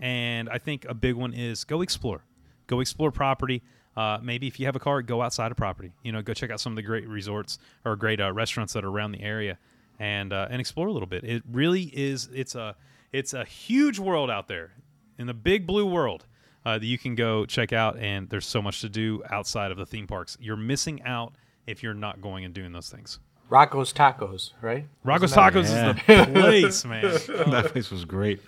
[0.00, 2.22] And I think a big one is go explore.
[2.68, 3.62] Go explore property.
[3.96, 5.92] Uh, maybe if you have a car, go outside of property.
[6.04, 8.84] You know, go check out some of the great resorts or great uh, restaurants that
[8.84, 9.58] are around the area
[10.00, 11.22] and uh, and explore a little bit.
[11.22, 12.28] It really is.
[12.34, 12.74] It's a
[13.12, 14.72] it's a huge world out there
[15.18, 16.26] in the big blue world
[16.64, 19.76] uh, that you can go check out, and there's so much to do outside of
[19.76, 20.36] the theme parks.
[20.40, 21.34] You're missing out
[21.66, 23.20] if you're not going and doing those things.
[23.50, 24.86] Rocco's Tacos, right?
[25.02, 27.02] Rocco's Wasn't Tacos that- is the place, man.
[27.50, 28.40] that place was great.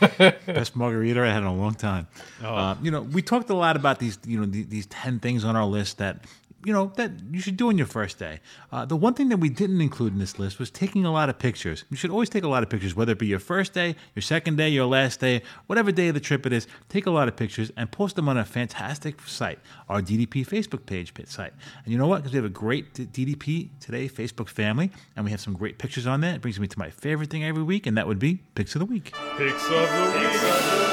[0.18, 2.06] Best margarita I had in a long time.
[2.42, 5.44] Uh, you know, we talked a lot about these, you know, the, these ten things
[5.44, 6.26] on our list that,
[6.64, 8.40] you know, that you should do on your first day.
[8.72, 11.28] Uh, the one thing that we didn't include in this list was taking a lot
[11.28, 11.84] of pictures.
[11.90, 14.22] You should always take a lot of pictures, whether it be your first day, your
[14.22, 16.66] second day, your last day, whatever day of the trip it is.
[16.88, 19.58] Take a lot of pictures and post them on a fantastic site,
[19.88, 21.52] our DDP Facebook page site.
[21.84, 22.18] And you know what?
[22.18, 26.06] Because we have a great DDP Today Facebook family, and we have some great pictures
[26.06, 26.34] on there.
[26.34, 28.80] It brings me to my favorite thing every week, and that would be Picks of
[28.80, 29.12] the Week.
[29.36, 30.32] Picks of the week.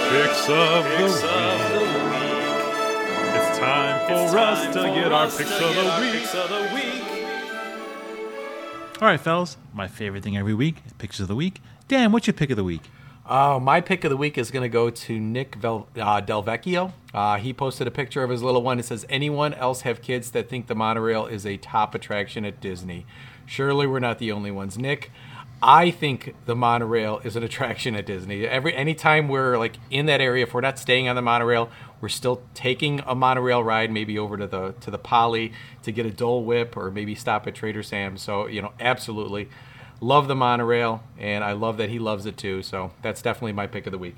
[0.09, 2.11] Picks of the week.
[2.11, 2.20] It's
[3.61, 5.51] time for us to get our picks
[6.33, 7.01] of the week.
[8.99, 11.61] All right, fellas, my favorite thing every week, picks of the week.
[11.87, 12.81] Dan, what's your pick of the week?
[13.29, 16.91] Oh, my pick of the week is going to go to Nick Vel- uh, Delvecchio.
[17.13, 18.79] Uh, he posted a picture of his little one.
[18.79, 22.59] It says, "Anyone else have kids that think the monorail is a top attraction at
[22.59, 23.05] Disney?
[23.45, 25.11] Surely we're not the only ones." Nick,
[25.63, 28.47] I think the monorail is an attraction at Disney.
[28.47, 31.69] Every anytime we're like in that area, if we're not staying on the monorail,
[32.01, 36.05] we're still taking a monorail ride, maybe over to the to the Poly to get
[36.05, 38.21] a Dole Whip, or maybe stop at Trader Sam's.
[38.21, 39.49] So you know, absolutely
[40.01, 42.63] love the monorail, and I love that he loves it too.
[42.63, 44.15] So that's definitely my pick of the week.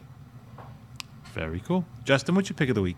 [1.34, 1.86] Very cool.
[2.04, 2.98] Justin, what's your pick of the week?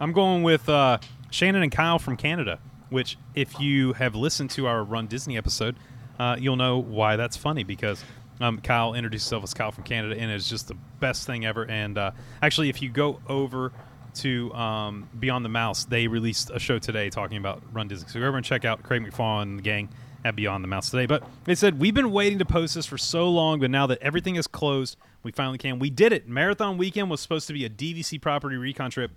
[0.00, 0.98] I'm going with uh,
[1.30, 2.58] Shannon and Kyle from Canada,
[2.90, 5.76] which, if you have listened to our Run Disney episode,
[6.18, 8.02] uh, you'll know why that's funny because
[8.40, 11.68] um, Kyle introduced himself as Kyle from Canada, and it's just the best thing ever.
[11.68, 12.10] And uh,
[12.42, 13.72] actually, if you go over
[14.16, 18.08] to um, Beyond the Mouse, they released a show today talking about Run Disney.
[18.08, 19.88] So go over and check out Craig McFarlane and the gang
[20.24, 21.06] at Beyond the Mouse today.
[21.06, 23.98] But they said, We've been waiting to post this for so long, but now that
[24.00, 25.78] everything is closed, we finally can.
[25.78, 26.28] We did it.
[26.28, 29.10] Marathon Weekend was supposed to be a DVC property recon trip.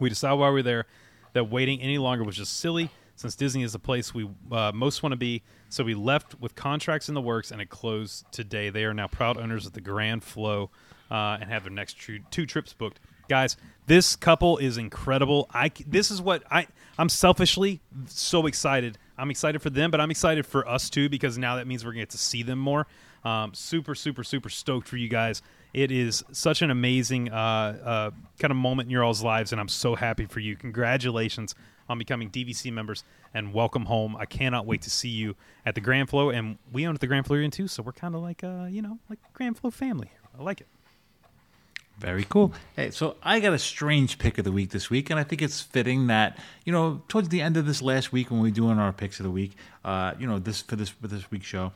[0.00, 0.86] We decided while we were there
[1.32, 5.02] that waiting any longer was just silly since Disney is the place we uh, most
[5.02, 5.42] want to be.
[5.68, 8.70] So we left with contracts in the works and it closed today.
[8.70, 10.70] They are now proud owners of the Grand Flow
[11.10, 13.00] uh, and have their next two trips booked.
[13.28, 13.56] Guys,
[13.86, 15.48] this couple is incredible.
[15.52, 16.66] I this is what I
[16.98, 18.98] I'm selfishly so excited.
[19.16, 21.92] I'm excited for them, but I'm excited for us too because now that means we're
[21.92, 22.86] to get to see them more.
[23.24, 25.42] Um, super, super, super stoked for you guys.
[25.74, 29.60] It is such an amazing uh, uh, kind of moment in your all's lives, and
[29.60, 30.56] I'm so happy for you.
[30.56, 31.54] Congratulations
[31.88, 33.04] on becoming DVC members,
[33.34, 34.16] and welcome home.
[34.16, 35.34] I cannot wait to see you
[35.66, 38.14] at the Grand Flow, and we own at the Grand Floridian too, so we're kind
[38.14, 40.10] of like, uh, you know, like Grand Flow family.
[40.38, 40.68] I like it.
[41.98, 42.52] Very cool.
[42.76, 45.42] Hey, so I got a strange pick of the week this week, and I think
[45.42, 48.78] it's fitting that you know towards the end of this last week when we're doing
[48.78, 51.72] our picks of the week, uh, you know this for this for this week's show,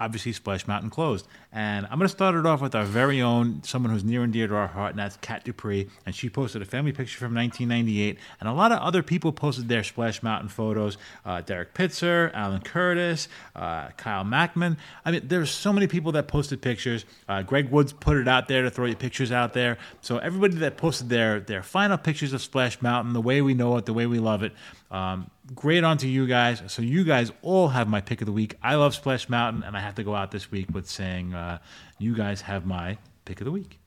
[0.00, 3.62] obviously Splash Mountain closed, and I'm going to start it off with our very own
[3.62, 6.62] someone who's near and dear to our heart, and that's Kat Dupree, and she posted
[6.62, 10.48] a family picture from 1998, and a lot of other people posted their Splash Mountain
[10.48, 10.96] photos.
[11.24, 14.76] Uh, Derek Pitzer, Alan Curtis, uh, Kyle Mackman.
[15.04, 17.04] I mean, there's so many people that posted pictures.
[17.28, 19.78] Uh, Greg Woods put it out there to throw your pictures out there.
[20.00, 23.76] So everybody that posted their their final pictures of Splash Mountain, the way we know
[23.76, 24.52] it, the way we love it.
[24.90, 26.62] Um, great on to you guys.
[26.68, 28.56] So you guys all have my pick of the week.
[28.62, 31.58] I love Splash Mountain, and I have to go out this week with saying uh,
[31.98, 33.78] you guys have my pick of the week.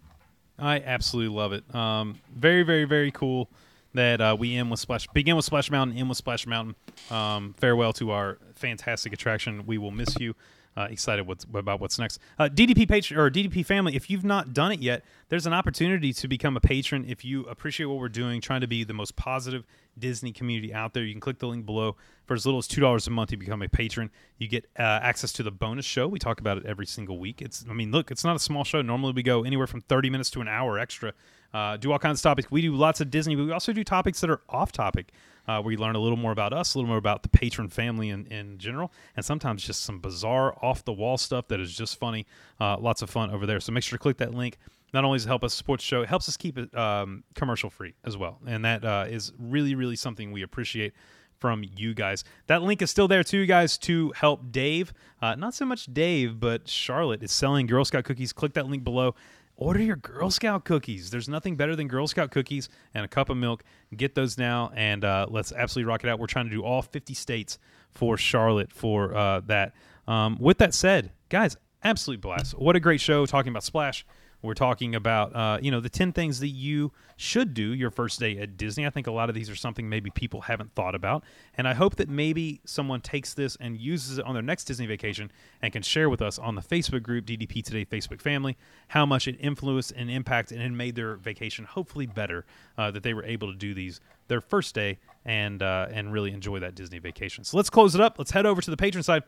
[0.59, 1.74] I absolutely love it.
[1.74, 3.49] Um, very, very, very cool
[3.93, 6.76] that uh, we end with Splash, begin with Splash Mountain, end with Splash Mountain.
[7.09, 9.66] Um, farewell to our fantastic attraction.
[9.66, 10.36] We will miss you.
[10.76, 12.20] Uh, excited what's, about what's next.
[12.39, 16.11] Uh, DDP patron or DDP family, if you've not done it yet, there's an opportunity
[16.11, 17.05] to become a patron.
[17.07, 19.66] If you appreciate what we're doing, trying to be the most positive
[19.98, 21.96] Disney community out there, you can click the link below.
[22.26, 24.10] For as little as two dollars a month, you become a patron.
[24.38, 26.08] You get uh, access to the bonus show.
[26.08, 27.41] We talk about it every single week.
[27.41, 28.82] It's, I mean, look, it's not a small show.
[28.82, 31.14] Normally, we go anywhere from thirty minutes to an hour extra.
[31.54, 32.50] Uh, do all kinds of topics.
[32.50, 35.12] We do lots of Disney, but we also do topics that are off topic,
[35.48, 37.72] uh, where you learn a little more about us, a little more about the Patreon
[37.72, 41.76] family in, in general, and sometimes just some bizarre, off the wall stuff that is
[41.76, 42.26] just funny.
[42.60, 43.60] Uh, lots of fun over there.
[43.60, 44.58] So make sure to click that link.
[44.94, 47.24] Not only does it help us support the show, it helps us keep it um,
[47.34, 50.94] commercial free as well, and that uh, is really, really something we appreciate
[51.39, 52.24] from you guys.
[52.48, 54.94] That link is still there too, guys, to help Dave.
[55.22, 58.32] Uh, not so much Dave, but Charlotte is selling Girl Scout cookies.
[58.32, 59.16] Click that link below.
[59.56, 61.12] Order your Girl Scout cookies.
[61.12, 63.64] There's nothing better than Girl Scout cookies and a cup of milk.
[63.95, 66.20] Get those now, and uh, let's absolutely rock it out.
[66.20, 67.60] We're trying to do all 50 states
[67.91, 69.74] for Charlotte for uh, that.
[70.08, 72.58] Um, with that said, guys, absolute blast.
[72.58, 74.06] What a great show talking about Splash.
[74.44, 78.20] We're talking about, uh, you know, the 10 things that you should do your first
[78.20, 78.86] day at Disney.
[78.86, 81.24] I think a lot of these are something maybe people haven't thought about.
[81.58, 84.86] And I hope that maybe someone takes this and uses it on their next Disney
[84.86, 85.32] vacation
[85.62, 88.58] and can share with us on the Facebook group, DDP Today Facebook Family,
[88.89, 92.46] how much it influenced and impacted and made their vacation hopefully better,
[92.78, 96.32] uh, that they were able to do these their first day and, uh, and really
[96.32, 97.46] enjoy that Disney vacation.
[97.46, 98.18] So let's close it up.
[98.18, 99.24] Let's head over to the Patreon side.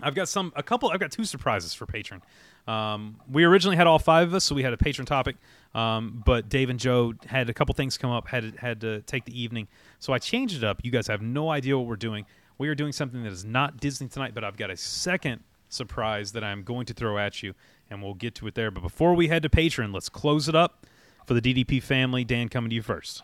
[0.00, 2.22] I've got some, a couple, I've got two surprises for patron.
[2.66, 5.36] Um, we originally had all five of us, so we had a patron topic.
[5.74, 9.24] Um, but Dave and Joe had a couple things come up, had had to take
[9.24, 9.68] the evening,
[9.98, 10.80] so I changed it up.
[10.84, 12.26] You guys have no idea what we're doing.
[12.58, 16.32] We are doing something that is not Disney tonight, but I've got a second surprise
[16.32, 17.54] that I'm going to throw at you,
[17.90, 18.70] and we'll get to it there.
[18.70, 20.86] But before we head to Patreon, let's close it up
[21.26, 22.24] for the DDP family.
[22.24, 23.22] Dan, coming to you first.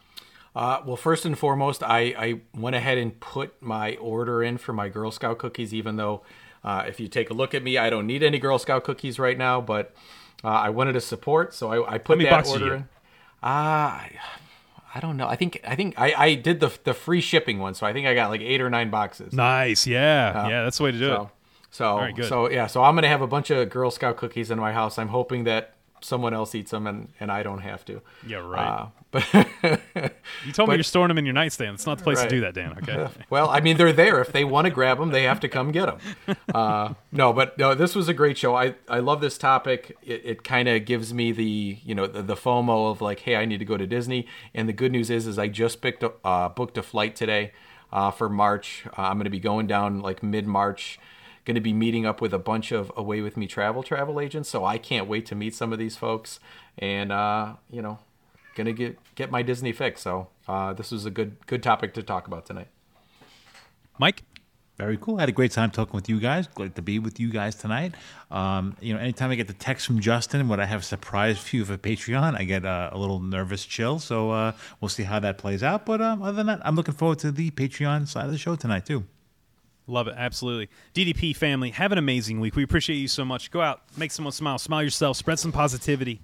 [0.55, 4.73] Uh, well, first and foremost, I, I went ahead and put my order in for
[4.73, 6.23] my Girl Scout cookies, even though
[6.65, 9.19] uh, if you take a look at me, I don't need any Girl Scout cookies
[9.19, 9.95] right now, but
[10.45, 12.81] uh, I wanted to support, so I, I put that order in.
[13.43, 14.07] Uh,
[14.93, 15.27] I, don't know.
[15.27, 18.07] I think I think I, I did the the free shipping one, so I think
[18.07, 19.33] I got like eight or nine boxes.
[19.33, 21.29] Nice, yeah, yeah, that's the way to do so, it.
[21.71, 24.59] So right, so yeah, so I'm gonna have a bunch of Girl Scout cookies in
[24.59, 24.99] my house.
[24.99, 28.01] I'm hoping that someone else eats them and, and I don't have to.
[28.27, 28.89] Yeah, right.
[29.11, 29.27] But
[30.47, 31.75] You told me you're storing them in your nightstand.
[31.75, 32.29] It's not the place Right.
[32.29, 32.77] to do that, Dan.
[32.79, 33.09] Okay.
[33.31, 34.21] well, I mean, they're there.
[34.21, 36.37] If they want to grab them, they have to come get them.
[36.55, 38.57] Uh, no, but no, this was a great show.
[38.57, 39.97] I, I love this topic.
[40.03, 43.37] It, it kind of gives me the you know the, the FOMO of like, hey,
[43.37, 44.27] I need to go to Disney.
[44.53, 47.53] And the good news is, is I just picked a, uh, booked a flight today
[47.93, 48.85] uh, for March.
[48.99, 50.99] Uh, I'm going to be going down like mid March.
[51.45, 54.49] Going to be meeting up with a bunch of Away with Me travel travel agents.
[54.49, 56.41] So I can't wait to meet some of these folks.
[56.79, 57.99] And uh, you know,
[58.61, 60.03] gonna get get my Disney fix.
[60.03, 62.69] So uh, this was a good good topic to talk about tonight.
[63.99, 64.23] Mike.
[64.77, 65.19] Very cool.
[65.19, 66.47] I had a great time talking with you guys.
[66.47, 67.93] Glad to be with you guys tonight.
[68.31, 71.39] Um, you know, anytime I get the text from Justin when I have a surprise
[71.39, 73.99] for you for Patreon, I get uh, a little nervous chill.
[73.99, 75.85] So uh, we'll see how that plays out.
[75.85, 78.57] But um, other than that, I'm looking forward to the Patreon side of the show
[78.57, 79.05] tonight too.
[79.87, 80.15] Love it.
[80.17, 80.71] Absolutely.
[80.95, 82.57] DDP family, have an amazing week.
[82.57, 83.51] We appreciate you so much.
[83.51, 86.23] Go out, make someone smile, smile yourself, spread some positivity.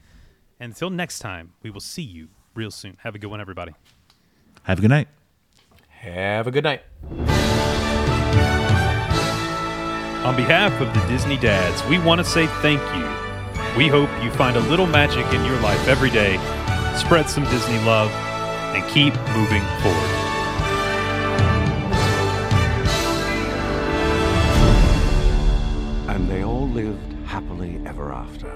[0.59, 2.97] And until next time, we will see you real soon.
[3.01, 3.73] Have a good one, everybody.
[4.63, 5.09] Have a good night.
[5.89, 6.83] Have a good night.
[10.25, 13.07] On behalf of the Disney Dads, we want to say thank you.
[13.77, 16.39] We hope you find a little magic in your life every day,
[16.97, 18.11] spread some Disney love,
[18.75, 20.11] and keep moving forward.
[26.09, 28.56] And they all lived happily ever after.